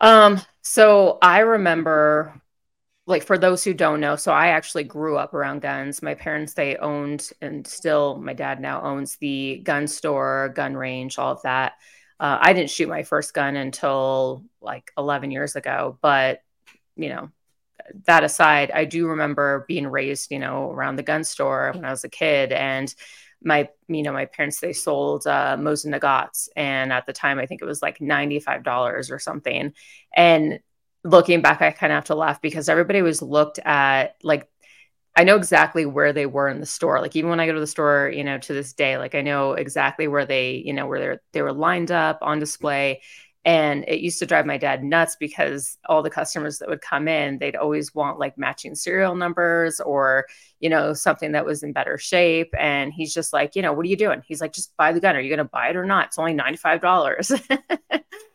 [0.00, 2.40] Um, so I remember
[3.08, 6.02] like for those who don't know, so I actually grew up around guns.
[6.02, 11.18] My parents they owned and still my dad now owns the gun store, gun range,
[11.18, 11.72] all of that.
[12.20, 16.42] Uh, I didn't shoot my first gun until like 11 years ago, but
[16.96, 17.30] you know,
[18.04, 21.90] that aside, I do remember being raised, you know, around the gun store when I
[21.90, 22.94] was a kid, and
[23.42, 27.46] my, you know, my parents they sold uh, Mosin Nagants, and at the time I
[27.46, 29.72] think it was like ninety five dollars or something.
[30.14, 30.60] And
[31.08, 34.48] looking back, I kind of have to laugh because everybody was looked at like
[35.16, 37.00] I know exactly where they were in the store.
[37.00, 39.20] Like even when I go to the store, you know, to this day, like I
[39.20, 43.00] know exactly where they, you know, where they they were lined up on display.
[43.44, 47.08] And it used to drive my dad nuts because all the customers that would come
[47.08, 50.26] in, they'd always want like matching serial numbers or,
[50.60, 52.52] you know, something that was in better shape.
[52.58, 54.22] And he's just like, you know, what are you doing?
[54.26, 55.16] He's like, just buy the gun.
[55.16, 56.08] Are you going to buy it or not?
[56.08, 57.40] It's only $95.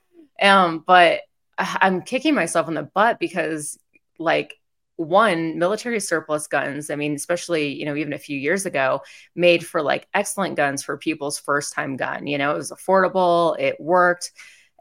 [0.42, 1.22] um, but
[1.58, 3.78] I'm kicking myself in the butt because,
[4.20, 4.56] like,
[4.96, 9.02] one military surplus guns i mean especially you know even a few years ago
[9.34, 13.60] made for like excellent guns for people's first time gun you know it was affordable
[13.60, 14.32] it worked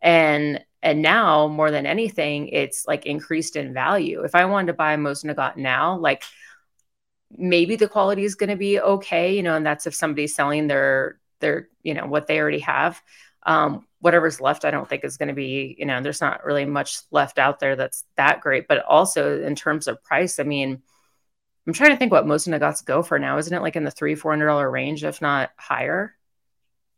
[0.03, 4.23] and and now more than anything it's like increased in value.
[4.23, 6.23] If i wanted to buy a Mosin Nagant now like
[7.31, 10.67] maybe the quality is going to be okay you know and that's if somebody's selling
[10.67, 13.03] their their you know what they already have.
[13.43, 16.65] Um, whatever's left i don't think is going to be you know there's not really
[16.65, 18.69] much left out there that's that great.
[18.69, 20.83] But also in terms of price i mean
[21.67, 23.39] i'm trying to think what Mosin Nagants go for now.
[23.39, 26.15] Isn't it like in the three four hundred dollar range if not higher?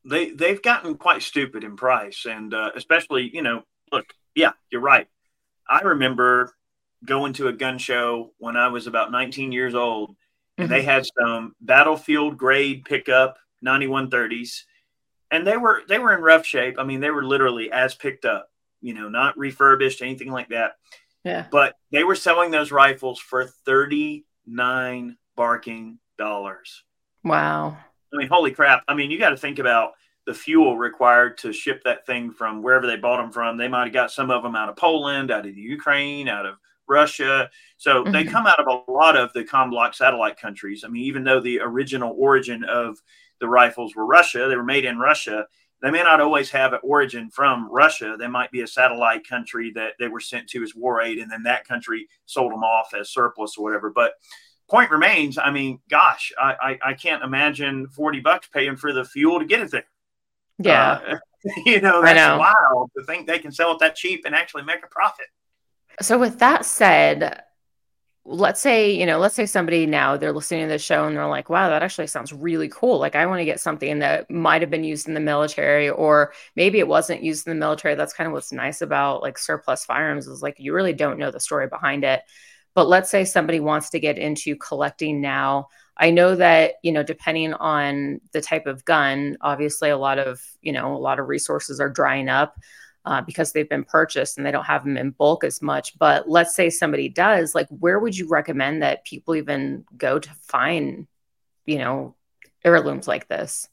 [0.04, 3.62] They they've gotten quite stupid in price, and uh, especially you know,
[3.92, 5.06] look, yeah, you're right.
[5.68, 6.52] I remember
[7.04, 10.16] going to a gun show when I was about 19 years old,
[10.56, 10.74] and mm-hmm.
[10.74, 14.62] they had some battlefield grade pickup 9130s,
[15.30, 16.76] and they were they were in rough shape.
[16.78, 20.76] I mean, they were literally as picked up, you know, not refurbished, anything like that.
[21.24, 21.46] Yeah.
[21.50, 26.84] But they were selling those rifles for thirty nine barking dollars.
[27.24, 27.78] Wow.
[28.12, 28.82] I mean, holy crap.
[28.86, 29.92] I mean, you got to think about
[30.26, 33.56] the fuel required to ship that thing from wherever they bought them from.
[33.56, 36.46] They might have got some of them out of Poland, out of the Ukraine, out
[36.46, 36.56] of
[36.88, 37.50] Russia.
[37.76, 38.12] So mm-hmm.
[38.12, 40.84] they come out of a lot of the Combloc satellite countries.
[40.84, 42.98] I mean, even though the original origin of
[43.40, 45.46] the rifles were Russia, they were made in Russia.
[45.82, 48.16] They may not always have an origin from Russia.
[48.18, 51.30] They might be a satellite country that they were sent to as war aid, and
[51.30, 53.90] then that country sold them off as surplus or whatever.
[53.90, 54.14] But
[54.68, 59.04] point remains, I mean, gosh, I, I, I can't imagine 40 bucks paying for the
[59.04, 59.84] fuel to get it there.
[60.58, 61.00] Yeah.
[61.06, 61.16] Uh,
[61.66, 62.38] you know, that's know.
[62.38, 65.26] wild to think they can sell it that cheap and actually make a profit.
[66.00, 67.42] So, with that said,
[68.26, 71.26] let's say, you know, let's say somebody now they're listening to the show and they're
[71.26, 72.98] like, wow, that actually sounds really cool.
[72.98, 76.32] Like, I want to get something that might have been used in the military, or
[76.56, 77.94] maybe it wasn't used in the military.
[77.94, 81.30] That's kind of what's nice about like surplus firearms is like you really don't know
[81.30, 82.22] the story behind it.
[82.74, 85.68] But let's say somebody wants to get into collecting now.
[85.96, 90.42] I know that, you know, depending on the type of gun, obviously a lot of,
[90.60, 92.56] you know, a lot of resources are drying up
[93.04, 95.98] uh, because they've been purchased and they don't have them in bulk as much.
[95.98, 100.30] But let's say somebody does, like, where would you recommend that people even go to
[100.42, 101.06] find,
[101.66, 102.14] you know,
[102.64, 103.68] heirlooms like this?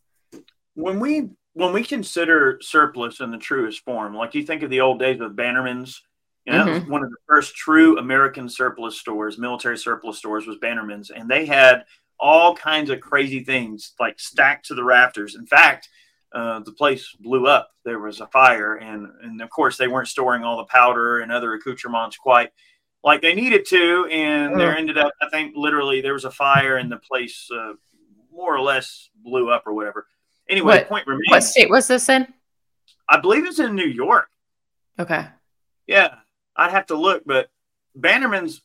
[0.76, 4.82] When we when we consider surplus in the truest form, like you think of the
[4.82, 6.02] old days of Bannerman's,
[6.46, 6.90] you know, mm-hmm.
[6.90, 11.46] one of the first true American surplus stores, military surplus stores was Bannerman's, and they
[11.46, 11.84] had
[12.20, 15.36] all kinds of crazy things like stacked to the rafters.
[15.36, 15.90] In fact,
[16.34, 17.72] uh, the place blew up.
[17.84, 21.32] There was a fire, and and of course they weren't storing all the powder and
[21.32, 22.52] other accoutrements quite
[23.04, 25.12] like they needed to, and there ended up.
[25.22, 27.74] I think literally there was a fire, and the place uh,
[28.32, 30.08] more or less blew up or whatever.
[30.50, 31.30] Anyway, what, point remains.
[31.30, 32.28] What state was this in?
[33.10, 34.30] I believe it's in New York.
[35.00, 35.26] Okay.
[35.88, 36.16] Yeah,
[36.56, 37.50] I'd have to look, but
[37.96, 38.62] Bannerman's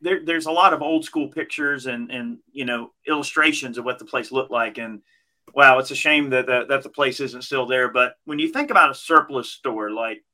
[0.00, 3.98] there, there's a lot of old school pictures and and you know illustrations of what
[3.98, 5.00] the place looked like and
[5.54, 7.90] wow, it's a shame that, that that the place isn't still there.
[7.90, 10.24] But when you think about a surplus store like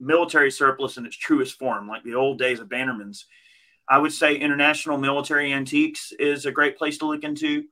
[0.00, 3.26] military surplus in its truest form, like the old days of Bannerman's,
[3.88, 7.64] I would say International Military Antiques is a great place to look into.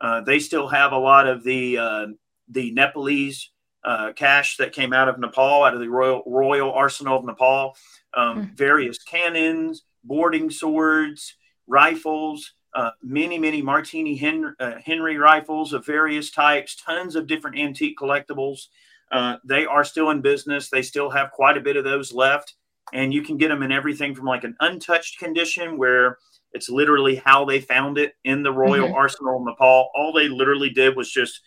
[0.00, 2.06] Uh, they still have a lot of the uh,
[2.48, 3.50] the Nepalese
[3.84, 7.76] uh, cache that came out of Nepal, out of the Royal Royal Arsenal of Nepal.
[8.14, 8.56] Um, mm.
[8.56, 16.30] Various cannons, boarding swords, rifles, uh, many, many Martini Henry, uh, Henry, rifles of various
[16.30, 18.66] types, tons of different antique collectibles.
[19.10, 20.70] Uh, they are still in business.
[20.70, 22.54] They still have quite a bit of those left.
[22.92, 26.18] And you can get them in everything from like an untouched condition where
[26.52, 28.94] it's literally how they found it in the Royal mm-hmm.
[28.94, 29.90] Arsenal of Nepal.
[29.96, 31.40] All they literally did was just,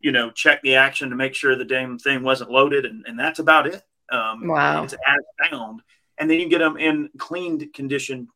[0.00, 2.86] you know, check the action to make sure the damn thing wasn't loaded.
[2.86, 3.80] And, and that's about it.
[4.10, 4.82] Um, wow.
[4.82, 5.80] It's as found.
[6.18, 8.26] And then you get them in cleaned condition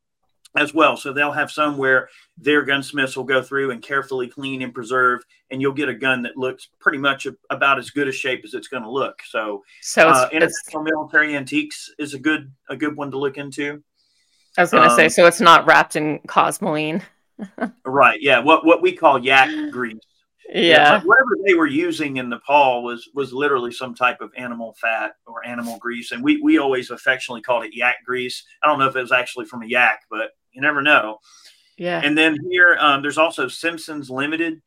[0.57, 0.97] as well.
[0.97, 5.23] So they'll have some where their gunsmiths will go through and carefully clean and preserve,
[5.51, 8.55] and you'll get a gun that looks pretty much about as good a shape as
[8.55, 9.23] it's going to look.
[9.29, 13.83] So, so uh, international military antiques is a good a good one to look into.
[14.59, 17.03] I was going to um, say, so it's not wrapped in cosmoline.
[17.85, 18.21] right.
[18.21, 18.40] Yeah.
[18.40, 19.99] What what we call yak grease.
[20.49, 20.95] Yeah.
[20.95, 25.12] Like whatever they were using in Nepal was was literally some type of animal fat
[25.27, 28.45] or animal grease, and we we always affectionately called it yak grease.
[28.62, 31.19] I don't know if it was actually from a yak, but you never know.
[31.77, 32.01] Yeah.
[32.03, 34.62] And then here, um, there's also Simpsons Limited.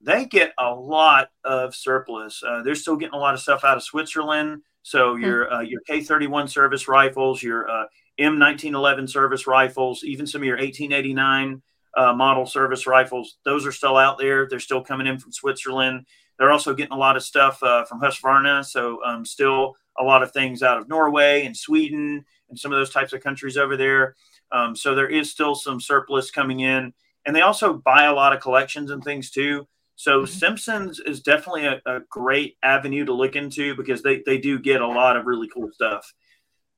[0.00, 2.42] They get a lot of surplus.
[2.42, 4.62] Uh, they're still getting a lot of stuff out of Switzerland.
[4.82, 5.22] So hmm.
[5.22, 7.84] your uh, your K31 service rifles, your uh,
[8.18, 11.62] M1911 service rifles, even some of your 1889
[11.96, 14.48] uh, model service rifles, those are still out there.
[14.48, 16.06] They're still coming in from Switzerland.
[16.38, 18.64] They're also getting a lot of stuff uh, from Husqvarna.
[18.64, 22.78] So um, still a lot of things out of Norway and Sweden and some of
[22.78, 24.16] those types of countries over there.
[24.52, 26.92] Um, so there is still some surplus coming in,
[27.24, 29.66] and they also buy a lot of collections and things too.
[29.96, 30.26] So mm-hmm.
[30.26, 34.80] Simpsons is definitely a, a, great avenue to look into because they they do get
[34.80, 36.12] a lot of really cool stuff.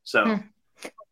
[0.04, 0.24] So.
[0.24, 0.44] Mm.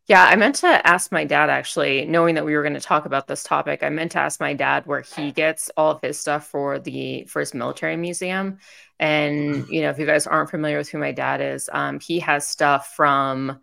[0.07, 3.05] Yeah, I meant to ask my dad actually, knowing that we were going to talk
[3.05, 3.83] about this topic.
[3.83, 7.23] I meant to ask my dad where he gets all of his stuff for the
[7.29, 8.57] for his military museum.
[8.99, 12.19] And you know, if you guys aren't familiar with who my dad is, um, he
[12.19, 13.61] has stuff from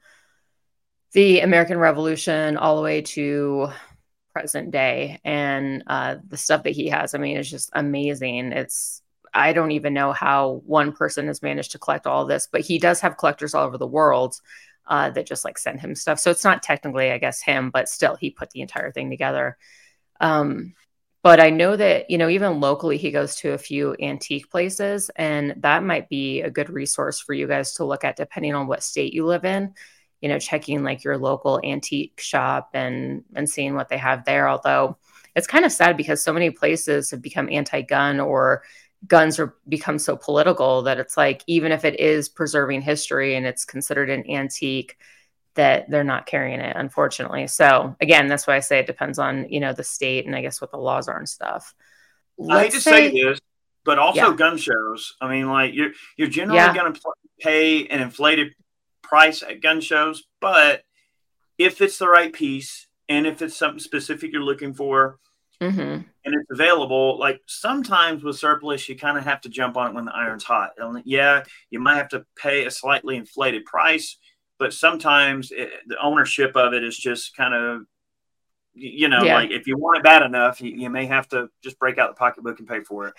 [1.12, 3.68] the American Revolution all the way to
[4.32, 5.20] present day.
[5.24, 8.52] And uh, the stuff that he has, I mean, it's just amazing.
[8.52, 9.02] It's,
[9.34, 12.78] I don't even know how one person has managed to collect all this, but he
[12.78, 14.40] does have collectors all over the world
[14.86, 16.18] uh, that just like send him stuff.
[16.18, 19.56] So it's not technically, I guess, him, but still, he put the entire thing together.
[20.20, 20.74] Um,
[21.22, 25.10] but I know that, you know, even locally, he goes to a few antique places,
[25.16, 28.66] and that might be a good resource for you guys to look at depending on
[28.66, 29.74] what state you live in
[30.20, 34.48] you know checking like your local antique shop and and seeing what they have there
[34.48, 34.96] although
[35.34, 38.62] it's kind of sad because so many places have become anti-gun or
[39.06, 43.46] guns are become so political that it's like even if it is preserving history and
[43.46, 44.98] it's considered an antique
[45.54, 49.48] that they're not carrying it unfortunately so again that's why i say it depends on
[49.48, 51.74] you know the state and i guess what the laws are and stuff
[52.36, 53.40] Let's i hate to say, say this
[53.84, 54.36] but also yeah.
[54.36, 56.74] gun shows i mean like you're you're generally yeah.
[56.74, 57.00] going to
[57.40, 58.52] pay an inflated
[59.10, 60.84] price at gun shows but
[61.58, 65.18] if it's the right piece and if it's something specific you're looking for
[65.60, 65.80] mm-hmm.
[65.80, 69.94] and it's available like sometimes with surplus you kind of have to jump on it
[69.94, 74.16] when the iron's hot and yeah you might have to pay a slightly inflated price
[74.60, 77.82] but sometimes it, the ownership of it is just kind of
[78.74, 79.34] you know yeah.
[79.34, 82.10] like if you want it bad enough you, you, may have to just break out
[82.10, 83.14] the pocketbook and pay for it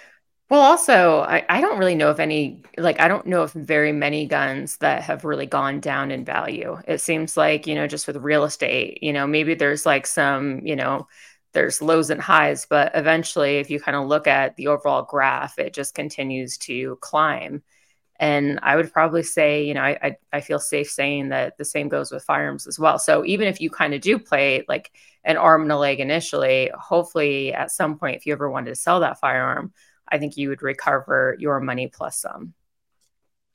[0.51, 3.93] well also I, I don't really know if any like i don't know if very
[3.93, 8.05] many guns that have really gone down in value it seems like you know just
[8.05, 11.07] with real estate you know maybe there's like some you know
[11.53, 15.57] there's lows and highs but eventually if you kind of look at the overall graph
[15.57, 17.63] it just continues to climb
[18.19, 21.65] and I would probably say, you know, I, I, I feel safe saying that the
[21.65, 22.99] same goes with firearms as well.
[22.99, 24.91] So even if you kind of do play like
[25.23, 28.75] an arm and a leg initially, hopefully at some point, if you ever wanted to
[28.75, 29.73] sell that firearm,
[30.11, 32.53] I think you would recover your money plus some.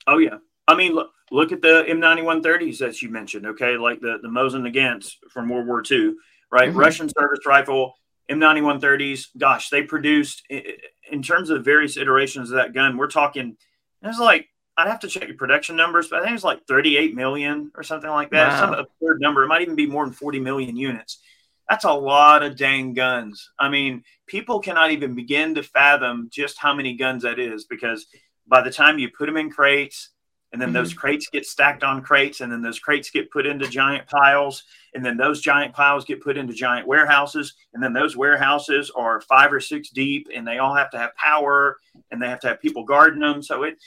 [0.07, 3.45] Oh yeah, I mean, look look at the M9130s as you mentioned.
[3.45, 6.15] Okay, like the the Mosin Nagants from World War II,
[6.51, 6.69] right?
[6.69, 6.79] Mm-hmm.
[6.79, 7.93] Russian service rifle,
[8.31, 9.27] M9130s.
[9.37, 12.97] Gosh, they produced in terms of various iterations of that gun.
[12.97, 13.57] We're talking.
[14.01, 17.15] It's like I'd have to check your production numbers, but I think it's like 38
[17.15, 18.49] million or something like that.
[18.49, 18.59] Wow.
[18.59, 19.43] Some absurd number.
[19.43, 21.19] It might even be more than 40 million units.
[21.69, 23.49] That's a lot of dang guns.
[23.59, 28.07] I mean, people cannot even begin to fathom just how many guns that is because
[28.47, 30.11] by the time you put them in crates,
[30.53, 30.77] and then mm-hmm.
[30.77, 34.63] those crates get stacked on crates, and then those crates get put into giant piles,
[34.93, 39.19] and then those giant piles get put into giant warehouses, and then those warehouses are
[39.21, 41.77] five or six deep, and they all have to have power,
[42.11, 43.43] and they have to have people guarding them.
[43.43, 43.77] So it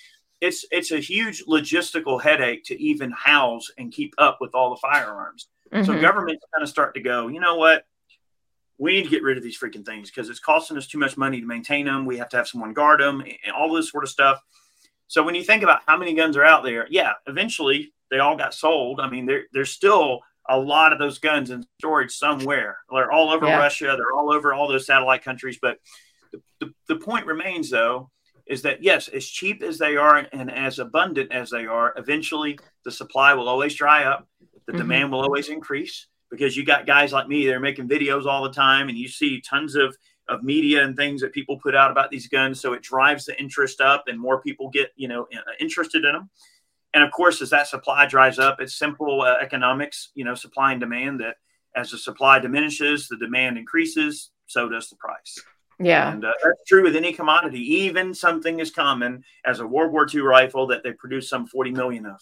[0.41, 4.81] it's it's a huge logistical headache to even house and keep up with all the
[4.81, 5.49] firearms.
[5.73, 5.85] Mm-hmm.
[5.85, 7.85] So governments kind of start to go, you know what?
[8.79, 11.17] We need to get rid of these freaking things because it's costing us too much
[11.17, 12.07] money to maintain them.
[12.07, 14.41] We have to have someone guard them and all this sort of stuff.
[15.07, 18.37] So when you think about how many guns are out there, yeah, eventually they all
[18.37, 19.01] got sold.
[19.01, 22.79] I mean, there, there's still a lot of those guns in storage somewhere.
[22.91, 23.59] They're all over yeah.
[23.59, 23.97] Russia.
[23.97, 25.59] They're all over all those satellite countries.
[25.61, 25.79] But
[26.33, 28.11] the, the, the point remains, though,
[28.47, 32.59] is that yes, as cheap as they are and as abundant as they are, eventually
[32.85, 34.27] the supply will always dry up,
[34.67, 34.81] the mm-hmm.
[34.81, 38.53] demand will always increase because you got guys like me they're making videos all the
[38.53, 39.97] time and you see tons of
[40.29, 43.39] of media and things that people put out about these guns so it drives the
[43.41, 45.27] interest up and more people get you know
[45.59, 46.31] interested in them
[46.95, 50.73] and of course as that supply dries up it's simple uh, economics you know supply
[50.73, 51.37] and demand that
[51.75, 55.39] as the supply diminishes the demand increases so does the price
[55.81, 56.13] yeah.
[56.13, 60.07] And uh, that's true with any commodity, even something as common as a World War
[60.13, 62.21] II rifle that they produce some 40 million of.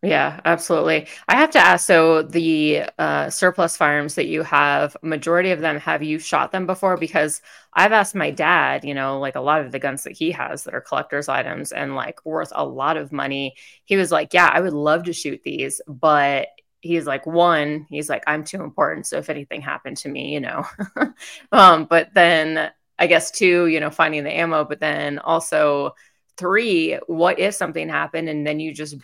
[0.00, 1.08] Yeah, absolutely.
[1.26, 5.76] I have to ask so the uh, surplus firearms that you have, majority of them,
[5.80, 6.96] have you shot them before?
[6.96, 7.42] Because
[7.74, 10.62] I've asked my dad, you know, like a lot of the guns that he has
[10.64, 13.56] that are collector's items and like worth a lot of money.
[13.86, 16.48] He was like, Yeah, I would love to shoot these, but
[16.80, 20.38] he's like one he's like i'm too important so if anything happened to me you
[20.38, 20.64] know
[21.52, 25.92] um but then I guess two, you know, finding the ammo, but then also
[26.36, 28.96] three, what if something happened and then you just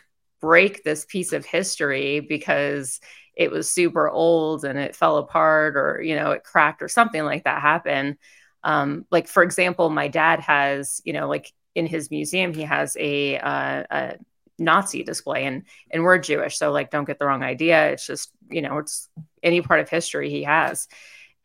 [0.45, 3.01] break this piece of history because
[3.35, 7.25] it was super old and it fell apart or you know it cracked or something
[7.25, 8.19] like that happened.
[8.63, 12.95] Um, like for example my dad has you know like in his museum he has
[13.01, 14.17] a, uh, a
[14.59, 17.89] nazi display and and we're jewish so like don't get the wrong idea.
[17.93, 19.09] It's just you know it's
[19.43, 20.89] any part of history he has.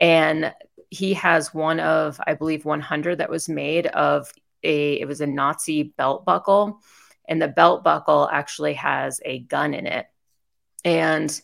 [0.02, 0.54] And
[0.90, 4.32] he has one of i believe 100 that was made of
[4.64, 6.82] a it was a nazi belt buckle
[7.30, 10.08] and the belt buckle actually has a gun in it
[10.84, 11.42] and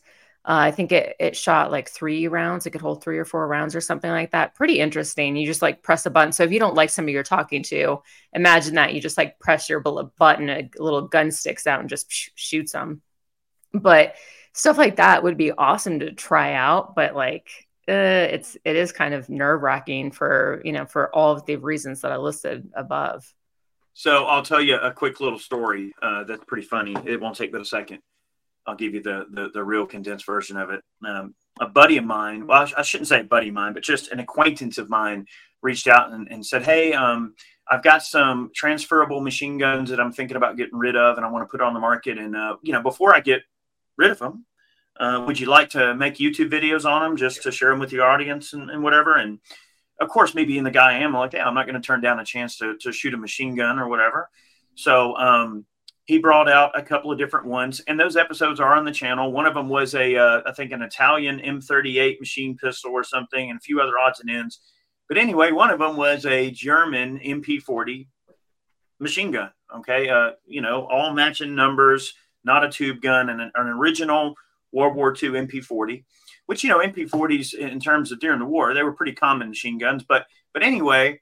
[0.48, 2.68] uh, I think it it shot like three rounds.
[2.68, 4.54] It could hold three or four rounds or something like that.
[4.54, 5.36] Pretty interesting.
[5.36, 6.34] You just like press a button.
[6.34, 9.68] So if you don't like somebody you're talking to, imagine that you just like press
[9.68, 13.02] your button, a little gun sticks out and just sh- shoots them.
[13.74, 14.16] But
[14.54, 16.94] stuff like that would be awesome to try out.
[16.94, 17.50] But like
[17.90, 21.56] uh, it's it is kind of nerve wracking for you know for all of the
[21.56, 23.34] reasons that I listed above.
[23.98, 26.98] So I'll tell you a quick little story uh, that's pretty funny.
[27.06, 28.00] It won't take but a second.
[28.68, 30.84] I'll give you the the, the real condensed version of it.
[31.06, 33.84] Um, a buddy of mine, well, I, sh- I, shouldn't say buddy of mine, but
[33.84, 35.28] just an acquaintance of mine
[35.62, 37.36] reached out and, and said, "Hey, um,
[37.72, 41.32] I've got some transferable machine guns that I'm thinking about getting rid of, and I
[41.32, 42.18] want to put on the market.
[42.18, 43.44] And uh, you know, before I get
[43.98, 44.46] rid of them,
[45.00, 47.94] uh, would you like to make YouTube videos on them just to share them with
[47.94, 49.16] your audience and, and whatever?
[49.16, 49.40] And
[50.00, 51.86] of course, me being the guy I am, I'm like, yeah, I'm not going to
[51.86, 54.30] turn down a chance to, to shoot a machine gun or whatever.
[54.76, 55.66] So um,
[56.06, 59.32] he brought out a couple of different ones, and those episodes are on the channel.
[59.32, 63.50] One of them was a, uh, I think, an Italian M38 machine pistol or something,
[63.50, 64.60] and a few other odds and ends.
[65.08, 68.08] But anyway, one of them was a German MP40
[69.00, 69.52] machine gun.
[69.78, 74.36] Okay, uh, you know, all matching numbers, not a tube gun, and an, an original
[74.72, 76.04] World War II MP40.
[76.46, 79.78] Which you know, MP40s in terms of during the war, they were pretty common machine
[79.78, 80.04] guns.
[80.04, 81.22] But but anyway,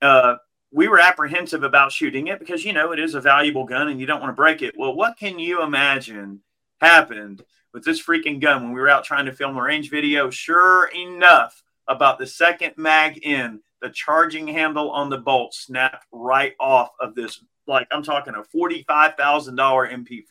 [0.00, 0.36] uh,
[0.72, 4.00] we were apprehensive about shooting it because you know it is a valuable gun and
[4.00, 4.74] you don't want to break it.
[4.76, 6.40] Well, what can you imagine
[6.80, 7.42] happened
[7.72, 10.30] with this freaking gun when we were out trying to film a range video?
[10.30, 16.54] Sure enough, about the second mag in, the charging handle on the bolt snapped right
[16.58, 17.42] off of this.
[17.66, 20.24] Like I'm talking a forty-five thousand dollar MP40,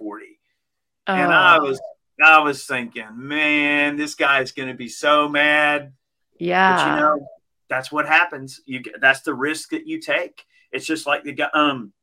[1.07, 1.13] oh.
[1.13, 1.61] and I oh.
[1.61, 1.81] was
[2.23, 5.93] I was thinking, man, this guy's going to be so mad.
[6.39, 7.27] Yeah, but you know
[7.69, 8.61] that's what happens.
[8.65, 10.45] You that's the risk that you take.
[10.71, 11.49] It's just like the guy.
[11.53, 11.93] Um,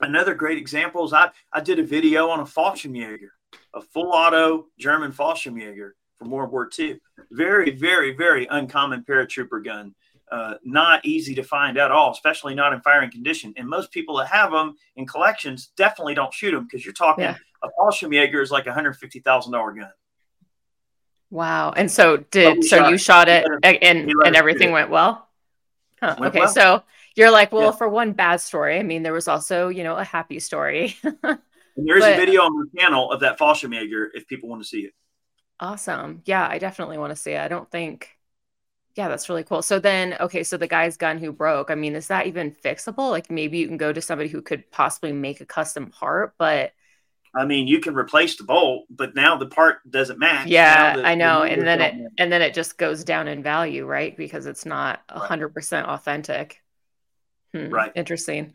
[0.00, 3.28] another great example is I I did a video on a Fallschirmjäger,
[3.74, 6.98] a full auto German Fallschirmjäger from World War II.
[7.30, 9.94] Very, very, very uncommon paratrooper gun.
[10.30, 13.52] Uh, not easy to find at all, especially not in firing condition.
[13.56, 17.24] And most people that have them in collections definitely don't shoot them because you're talking
[17.24, 17.36] yeah.
[17.64, 19.90] A Fallschirmjäger is like a hundred fifty thousand dollar gun.
[21.30, 21.72] Wow!
[21.72, 25.28] And so did so shot you shot it, it and and everything went well.
[26.00, 26.16] Huh.
[26.18, 26.48] Went okay, well.
[26.48, 26.82] so
[27.16, 27.72] you're like, well, yeah.
[27.72, 30.96] for one bad story, I mean, there was also you know a happy story.
[31.02, 31.38] and
[31.76, 34.80] there's but, a video on the channel of that Fallschirmjäger if people want to see
[34.80, 34.92] it.
[35.60, 36.22] Awesome.
[36.24, 37.40] Yeah, I definitely want to see it.
[37.40, 38.10] I don't think
[38.96, 39.62] yeah, that's really cool.
[39.62, 43.10] So then, okay, so the guy's gun who broke, I mean, is that even fixable?
[43.10, 46.72] Like maybe you can go to somebody who could possibly make a custom part, but
[47.36, 50.46] I mean, you can replace the bolt, but now the part doesn't match.
[50.46, 51.40] Yeah, the, I know.
[51.40, 52.12] The and then it match.
[52.18, 54.16] and then it just goes down in value, right?
[54.16, 55.54] Because it's not hundred right.
[55.54, 56.62] percent authentic.
[57.52, 57.92] Hmm, right.
[57.94, 58.54] Interesting.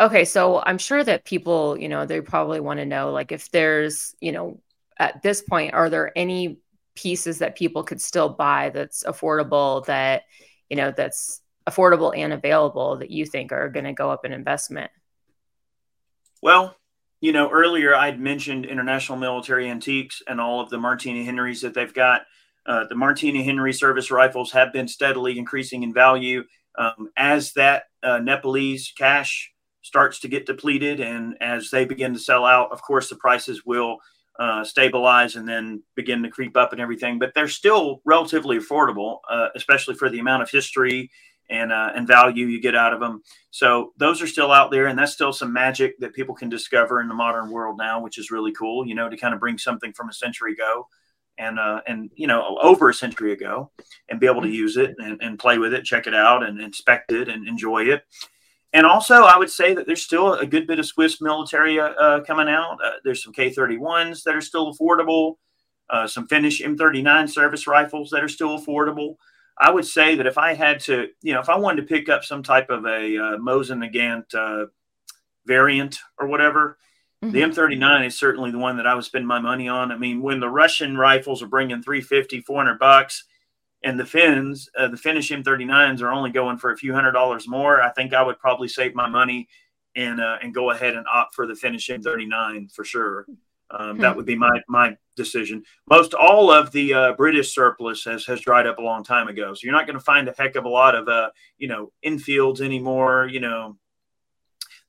[0.00, 3.50] Okay, so I'm sure that people, you know, they probably want to know like if
[3.50, 4.60] there's, you know,
[4.96, 6.58] at this point, are there any
[6.98, 10.24] pieces that people could still buy that's affordable that
[10.68, 14.32] you know that's affordable and available that you think are going to go up in
[14.32, 14.90] investment
[16.42, 16.74] well
[17.20, 21.74] you know earlier i'd mentioned international military antiques and all of the martini henrys that
[21.74, 22.22] they've got
[22.66, 26.42] uh, the martini henry service rifles have been steadily increasing in value
[26.78, 29.52] um, as that uh, nepalese cache
[29.82, 33.64] starts to get depleted and as they begin to sell out of course the prices
[33.64, 33.98] will
[34.38, 37.18] uh, stabilize and then begin to creep up and everything.
[37.18, 41.10] But they're still relatively affordable, uh, especially for the amount of history
[41.50, 43.22] and uh, and value you get out of them.
[43.50, 47.00] So those are still out there, and that's still some magic that people can discover
[47.00, 48.86] in the modern world now, which is really cool.
[48.86, 50.88] You know, to kind of bring something from a century ago.
[51.40, 53.70] And, uh, and you know over a century ago
[54.08, 56.60] and be able to use it and, and play with it check it out and
[56.60, 58.02] inspect it and enjoy it
[58.72, 61.88] and also, I would say that there's still a good bit of Swiss military uh,
[61.88, 62.78] uh coming out.
[62.84, 65.36] Uh, there's some K31s that are still affordable,
[65.88, 69.16] uh, some Finnish M39 service rifles that are still affordable.
[69.60, 72.08] I would say that if I had to, you know, if I wanted to pick
[72.08, 74.66] up some type of a uh, Mosin Nagant uh,
[75.46, 76.78] variant or whatever,
[77.22, 77.32] mm-hmm.
[77.32, 79.90] the M39 is certainly the one that I would spend my money on.
[79.90, 83.24] I mean, when the Russian rifles are bringing 350, 400 bucks,
[83.84, 87.46] and the Finns, uh, the Finnish M39s are only going for a few hundred dollars
[87.46, 87.80] more.
[87.80, 89.48] I think I would probably save my money
[89.94, 93.26] and uh, and go ahead and opt for the Finnish M39 for sure.
[93.70, 94.02] Um, hmm.
[94.02, 95.62] That would be my my decision.
[95.90, 99.54] Most all of the uh, British surplus has has dried up a long time ago,
[99.54, 101.92] so you're not going to find a heck of a lot of uh, you know
[102.02, 103.28] Enfields anymore.
[103.30, 103.76] You know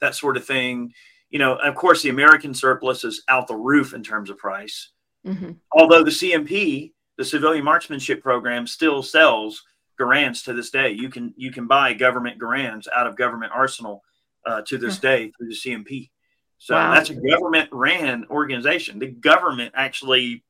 [0.02, 0.94] that sort of thing.
[1.30, 4.92] You know, of course, the American surplus is out the roof in terms of price.
[5.28, 5.52] Mm-hmm.
[5.72, 9.66] Although the CMP the civilian marksmanship program still sells
[9.98, 10.92] Garands to this day.
[10.92, 14.02] You can you can buy government Garands out of government arsenal
[14.46, 15.02] uh, to this hmm.
[15.02, 16.10] day through the CMP.
[16.60, 16.94] So wow.
[16.94, 19.00] that's a government ran organization.
[19.00, 20.44] The government actually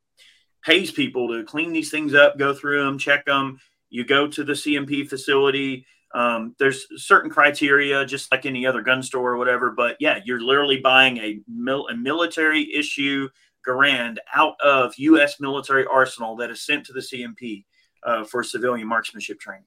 [0.63, 3.59] pays people to clean these things up, go through them, check them.
[3.89, 5.85] You go to the CMP facility.
[6.13, 9.71] Um, there's certain criteria, just like any other gun store or whatever.
[9.71, 13.29] But yeah, you're literally buying a, mil- a military issue
[13.67, 15.39] Garand out of U.S.
[15.39, 17.65] military arsenal that is sent to the CMP
[18.03, 19.65] uh, for civilian marksmanship training.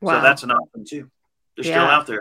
[0.00, 0.18] Wow.
[0.18, 1.10] So that's an option too.
[1.56, 1.72] They're yeah.
[1.72, 2.20] still out there.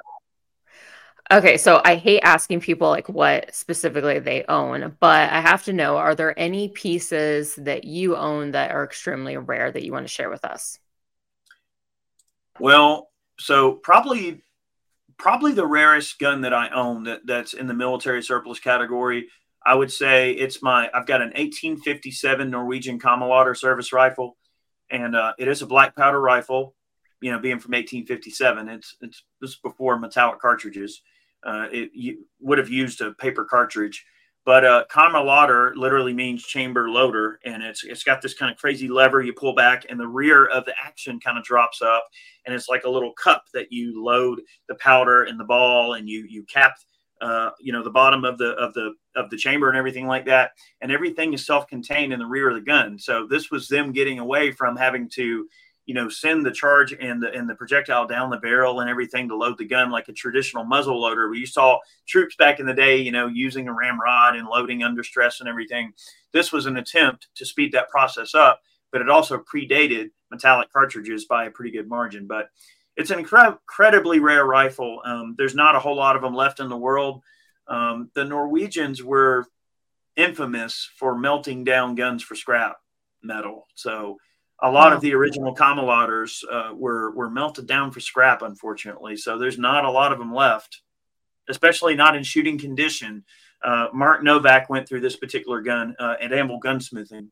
[1.29, 5.73] Okay, so I hate asking people like what specifically they own, but I have to
[5.73, 10.05] know are there any pieces that you own that are extremely rare that you want
[10.05, 10.79] to share with us?
[12.59, 13.09] Well,
[13.39, 14.41] so probably
[15.17, 19.27] probably the rarest gun that I own that that's in the military surplus category
[19.65, 24.37] I would say it's my I've got an 1857 Norwegian Kammerlader service rifle,
[24.89, 26.75] and uh, it is a black powder rifle.
[27.21, 28.69] you know, being from 1857.
[28.69, 31.01] It's it's this before metallic cartridges.
[31.43, 34.05] Uh, it you would have used a paper cartridge,
[34.45, 38.87] but uh, Kammerlader literally means chamber loader, and it's it's got this kind of crazy
[38.87, 42.05] lever you pull back, and the rear of the action kind of drops up,
[42.45, 46.09] and it's like a little cup that you load the powder and the ball, and
[46.09, 46.75] you you cap
[47.21, 50.25] uh, you know the bottom of the of the of the chamber and everything like
[50.25, 52.99] that and everything is self-contained in the rear of the gun.
[52.99, 55.47] So this was them getting away from having to
[55.87, 59.27] you know send the charge and the and the projectile down the barrel and everything
[59.27, 62.67] to load the gun like a traditional muzzle loader where you saw troops back in
[62.67, 65.91] the day you know using a ramrod and loading under stress and everything
[66.33, 68.61] this was an attempt to speed that process up
[68.91, 72.49] but it also predated metallic cartridges by a pretty good margin but
[72.97, 75.01] it's an incre- incredibly rare rifle.
[75.05, 77.21] Um, there's not a whole lot of them left in the world.
[77.67, 79.45] Um, the Norwegians were
[80.15, 82.77] infamous for melting down guns for scrap
[83.21, 83.67] metal.
[83.75, 84.17] So
[84.61, 89.15] a lot of the original Kammerladers uh, were were melted down for scrap, unfortunately.
[89.15, 90.81] So there's not a lot of them left,
[91.47, 93.23] especially not in shooting condition.
[93.63, 97.29] Uh, Mark Novak went through this particular gun uh, at Anvil Gunsmithing,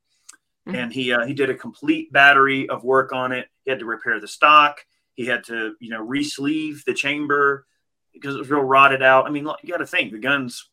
[0.67, 0.75] mm-hmm.
[0.75, 3.47] and he uh, he did a complete battery of work on it.
[3.63, 4.85] He had to repair the stock.
[5.15, 7.65] He had to, you know, re-sleeve the chamber
[8.13, 9.25] because it was real rotted out.
[9.25, 10.69] I mean, you got to think the gun's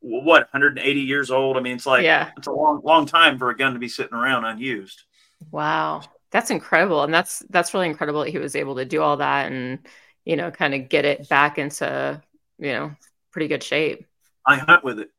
[0.00, 1.56] what 180 years old.
[1.56, 2.30] I mean, it's like yeah.
[2.36, 5.02] it's a long, long time for a gun to be sitting around unused.
[5.50, 9.18] Wow, that's incredible, and that's that's really incredible that he was able to do all
[9.18, 9.80] that and
[10.28, 12.22] you know, kind of get it back into
[12.58, 12.94] you know
[13.32, 14.06] pretty good shape.
[14.46, 15.10] I hunt with it.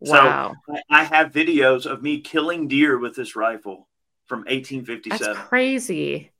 [0.00, 0.54] Wow.
[0.66, 3.88] So I have videos of me killing deer with this rifle
[4.26, 5.18] from 1857.
[5.18, 6.32] That's crazy.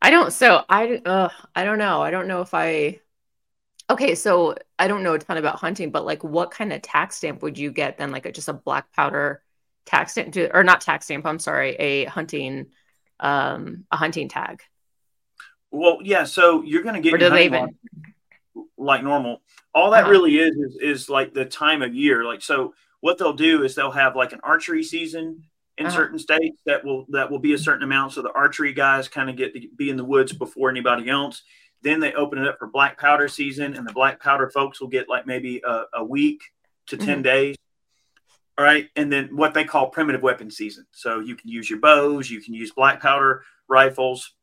[0.00, 0.32] I don't.
[0.32, 1.02] So I.
[1.04, 2.00] Uh, I don't know.
[2.00, 3.00] I don't know if I.
[3.90, 7.16] Okay, so I don't know a ton about hunting, but like, what kind of tax
[7.16, 8.10] stamp would you get then?
[8.10, 9.42] Like, a, just a black powder
[9.86, 11.26] tax stamp, or not tax stamp?
[11.26, 12.66] I'm sorry, a hunting,
[13.20, 14.62] um, a hunting tag.
[15.70, 16.24] Well, yeah.
[16.24, 17.78] So you're going to get your even...
[18.76, 19.42] like normal.
[19.74, 20.10] All that uh-huh.
[20.10, 22.24] really is, is is like the time of year.
[22.24, 25.44] Like, so what they'll do is they'll have like an archery season
[25.78, 25.96] in uh-huh.
[25.96, 29.30] certain states that will that will be a certain amount so the archery guys kind
[29.30, 31.42] of get to be in the woods before anybody else
[31.82, 34.88] then they open it up for black powder season and the black powder folks will
[34.88, 36.42] get like maybe a, a week
[36.86, 37.22] to 10 mm-hmm.
[37.22, 37.56] days
[38.58, 41.80] all right and then what they call primitive weapon season so you can use your
[41.80, 44.34] bows you can use black powder rifles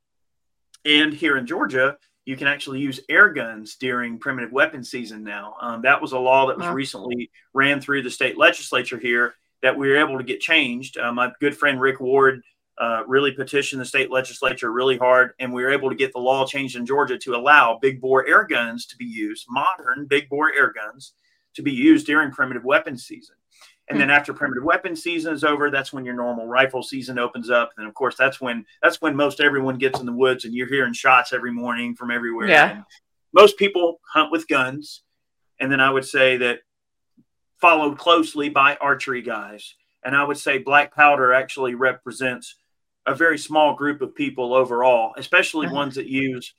[0.86, 5.56] and here in georgia you can actually use air guns during primitive weapon season now
[5.62, 6.74] um, that was a law that was wow.
[6.74, 10.98] recently ran through the state legislature here that we were able to get changed.
[10.98, 12.42] Uh, my good friend Rick Ward
[12.78, 16.20] uh, really petitioned the state legislature really hard, and we were able to get the
[16.20, 20.30] law changed in Georgia to allow big bore air guns to be used, modern big
[20.30, 21.14] bore air guns
[21.56, 23.36] to be used during primitive weapon season.
[23.90, 27.50] And then after primitive weapon season is over, that's when your normal rifle season opens
[27.50, 27.72] up.
[27.78, 30.68] And of course, that's when that's when most everyone gets in the woods, and you're
[30.68, 32.48] hearing shots every morning from everywhere.
[32.48, 32.70] Yeah.
[32.72, 32.84] And
[33.34, 35.02] most people hunt with guns,
[35.60, 36.60] and then I would say that
[37.60, 39.76] followed closely by archery guys.
[40.04, 42.56] And I would say black powder actually represents
[43.06, 45.76] a very small group of people overall, especially uh-huh.
[45.76, 46.54] ones that use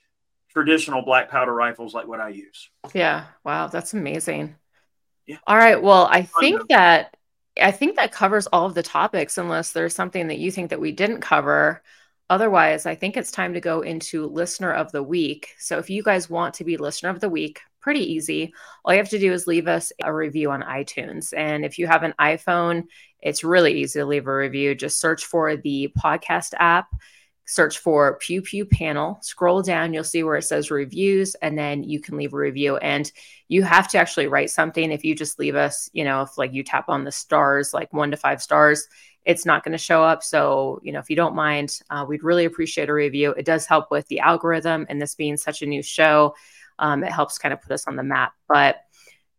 [0.51, 2.71] traditional black powder rifles like what I use.
[2.93, 3.27] Yeah.
[3.45, 3.69] Wow.
[3.69, 4.57] That's amazing.
[5.27, 5.39] Yeah.
[5.47, 5.81] All right.
[5.81, 7.17] Well, I think that
[7.61, 10.81] I think that covers all of the topics unless there's something that you think that
[10.81, 11.83] we didn't cover.
[12.29, 15.55] Otherwise, I think it's time to go into listener of the week.
[15.59, 18.53] So if you guys want to be listener of the week, pretty easy.
[18.85, 21.33] All you have to do is leave us a review on iTunes.
[21.37, 22.85] And if you have an iPhone,
[23.21, 24.75] it's really easy to leave a review.
[24.75, 26.89] Just search for the podcast app,
[27.47, 31.83] search for Pew Pew Panel, scroll down, you'll see where it says reviews, and then
[31.83, 32.77] you can leave a review.
[32.77, 33.11] And
[33.49, 34.93] you have to actually write something.
[34.93, 37.93] If you just leave us, you know, if like you tap on the stars, like
[37.93, 38.87] one to five stars,
[39.25, 40.23] it's not going to show up.
[40.23, 43.33] So, you know, if you don't mind, uh, we'd really appreciate a review.
[43.33, 46.35] It does help with the algorithm and this being such a new show
[46.81, 48.33] um, it helps kind of put us on the map.
[48.49, 48.81] But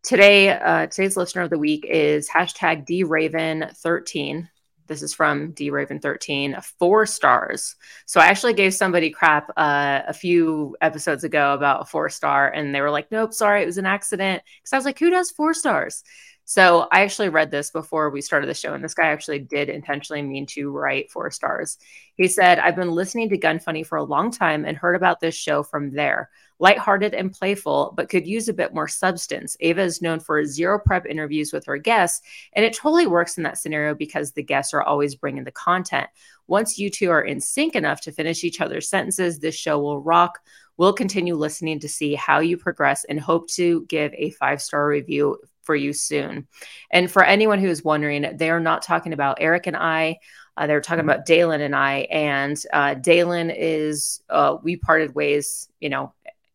[0.02, 4.48] today, uh, today's listener of the week is hashtag draven13.
[4.92, 7.76] This is from draven13, four stars.
[8.04, 12.50] So I actually gave somebody crap uh, a few episodes ago about a four star,
[12.50, 14.42] and they were like, nope, sorry, it was an accident.
[14.58, 16.04] Because I was like, who does four stars?
[16.44, 19.70] So I actually read this before we started the show, and this guy actually did
[19.70, 21.78] intentionally mean to write four stars.
[22.16, 25.20] He said, I've been listening to Gun Funny for a long time and heard about
[25.20, 26.28] this show from there.
[26.62, 29.56] Lighthearted and playful, but could use a bit more substance.
[29.58, 33.42] Ava is known for zero prep interviews with her guests, and it totally works in
[33.42, 36.06] that scenario because the guests are always bringing the content.
[36.46, 40.00] Once you two are in sync enough to finish each other's sentences, this show will
[40.00, 40.38] rock.
[40.76, 44.86] We'll continue listening to see how you progress and hope to give a five star
[44.86, 46.46] review for you soon.
[46.92, 50.18] And for anyone who is wondering, they are not talking about Eric and I.
[50.56, 52.00] Uh, they were talking about Dalen and I.
[52.10, 56.12] And uh, Dalen is, uh, we parted ways, you know,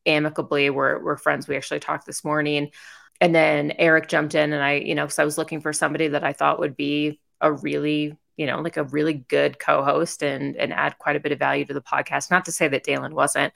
[0.07, 0.69] amicably.
[0.69, 1.47] We're, we're friends.
[1.47, 2.71] We actually talked this morning.
[3.19, 6.09] And then Eric jumped in, and I, you know, because I was looking for somebody
[6.09, 10.55] that I thought would be a really you know, like a really good co-host and
[10.55, 12.31] and add quite a bit of value to the podcast.
[12.31, 13.51] Not to say that Dalen wasn't,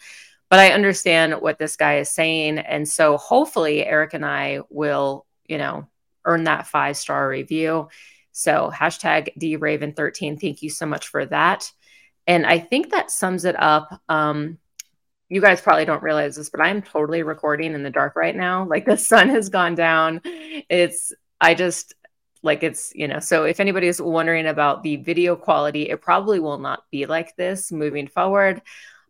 [0.49, 2.57] but I understand what this guy is saying.
[2.57, 5.87] And so hopefully Eric and I will, you know,
[6.25, 7.89] earn that five star review.
[8.31, 10.37] So hashtag D Raven 13.
[10.37, 11.71] Thank you so much for that.
[12.27, 14.01] And I think that sums it up.
[14.09, 14.57] Um,
[15.31, 18.65] you guys probably don't realize this, but I'm totally recording in the dark right now.
[18.65, 20.19] Like the sun has gone down.
[20.25, 21.95] It's I just
[22.43, 26.39] like it's you know so if anybody is wondering about the video quality it probably
[26.39, 28.63] will not be like this moving forward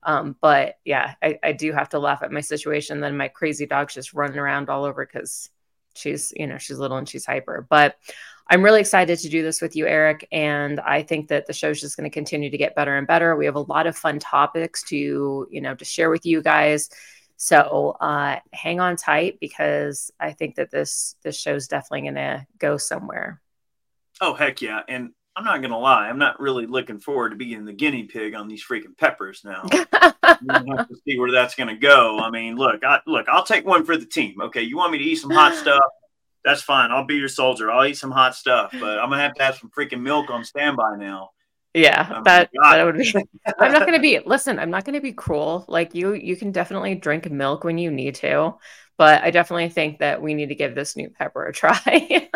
[0.03, 3.65] um, but yeah I, I do have to laugh at my situation then my crazy
[3.65, 5.49] dog's just running around all over because
[5.95, 7.95] she's you know she's little and she's hyper but
[8.49, 11.81] i'm really excited to do this with you eric and i think that the show's
[11.81, 14.19] just going to continue to get better and better we have a lot of fun
[14.19, 16.89] topics to you know to share with you guys
[17.43, 22.45] so uh, hang on tight because I think that this this show's definitely going to
[22.59, 23.41] go somewhere.
[24.21, 24.81] Oh heck yeah!
[24.87, 28.35] And I'm not gonna lie, I'm not really looking forward to being the guinea pig
[28.35, 29.63] on these freaking peppers now.
[30.23, 32.19] have to see where that's gonna go.
[32.19, 34.41] I mean, look, I look, I'll take one for the team.
[34.41, 35.83] Okay, you want me to eat some hot stuff?
[36.43, 36.91] That's fine.
[36.91, 37.71] I'll be your soldier.
[37.71, 40.43] I'll eat some hot stuff, but I'm gonna have to have some freaking milk on
[40.43, 41.29] standby now.
[41.73, 43.13] Yeah, oh that that would be.
[43.59, 44.19] I'm not going to be.
[44.25, 45.63] Listen, I'm not going to be cruel.
[45.69, 48.55] Like you, you can definitely drink milk when you need to,
[48.97, 52.29] but I definitely think that we need to give this new pepper a try.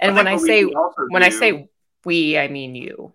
[0.00, 1.26] and when I say when do.
[1.26, 1.68] I say
[2.04, 3.12] we, I mean you.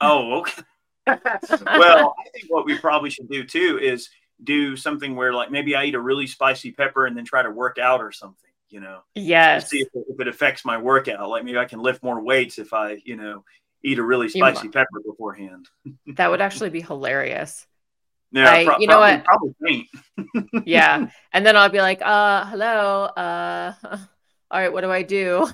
[0.00, 0.62] Oh, okay.
[1.06, 4.10] well, I think what we probably should do too is
[4.42, 7.50] do something where, like, maybe I eat a really spicy pepper and then try to
[7.50, 8.50] work out or something.
[8.68, 9.00] You know.
[9.14, 9.70] Yes.
[9.70, 11.28] See if it, if it affects my workout.
[11.28, 13.44] Like maybe I can lift more weights if I, you know,
[13.84, 15.68] eat a really spicy pepper beforehand.
[16.16, 17.66] that would actually be hilarious.
[18.32, 19.24] Yeah, I, pro- you know what?
[19.24, 19.88] Probably
[20.66, 23.04] yeah, and then I'll be like, "Uh, hello.
[23.04, 23.72] Uh,
[24.50, 25.48] all right, what do I do?"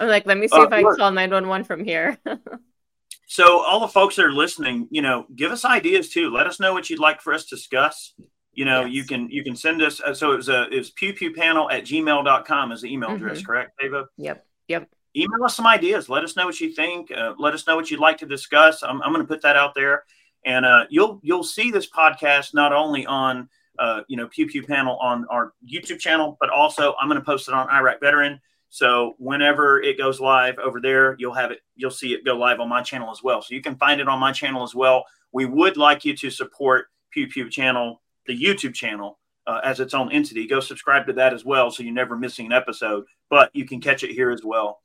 [0.00, 2.18] I'm like, "Let me see uh, if I can call 911 from here."
[3.26, 6.30] so, all the folks that are listening, you know, give us ideas too.
[6.30, 8.14] Let us know what you'd like for us to discuss.
[8.52, 8.92] You know, yes.
[8.92, 10.00] you can you can send us.
[10.00, 13.10] Uh, so it was a it was pew pew panel at gmail.com is the email
[13.10, 13.24] mm-hmm.
[13.24, 14.06] address, correct, Ava?
[14.16, 14.46] Yep.
[14.68, 16.08] Yep email us some ideas.
[16.08, 17.10] Let us know what you think.
[17.10, 18.82] Uh, let us know what you'd like to discuss.
[18.82, 20.04] I'm, I'm going to put that out there,
[20.44, 23.48] and uh, you'll you'll see this podcast not only on
[23.78, 27.24] uh, you know Pew Pew Panel on our YouTube channel, but also I'm going to
[27.24, 28.40] post it on Iraq Veteran.
[28.70, 31.58] So whenever it goes live over there, you'll have it.
[31.74, 33.42] You'll see it go live on my channel as well.
[33.42, 35.04] So you can find it on my channel as well.
[35.32, 39.18] We would like you to support Pew Pew Channel, the YouTube channel.
[39.46, 42.46] Uh, as its own entity, go subscribe to that as well, so you're never missing
[42.46, 43.04] an episode.
[43.30, 44.80] But you can catch it here as well.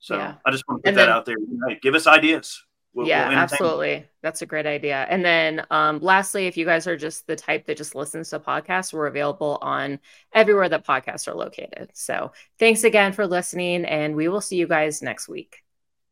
[0.00, 0.34] So yeah.
[0.44, 1.36] I just want to put and that then, out there.
[1.68, 2.64] Hey, give us ideas.
[2.98, 4.06] We'll, yeah, we'll absolutely.
[4.22, 5.06] That's a great idea.
[5.08, 8.40] And then um, lastly, if you guys are just the type that just listens to
[8.40, 10.00] podcasts, we're available on
[10.32, 11.90] everywhere that podcasts are located.
[11.94, 15.62] So thanks again for listening, and we will see you guys next week.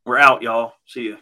[0.04, 0.74] We're out, y'all.
[0.86, 1.16] See you.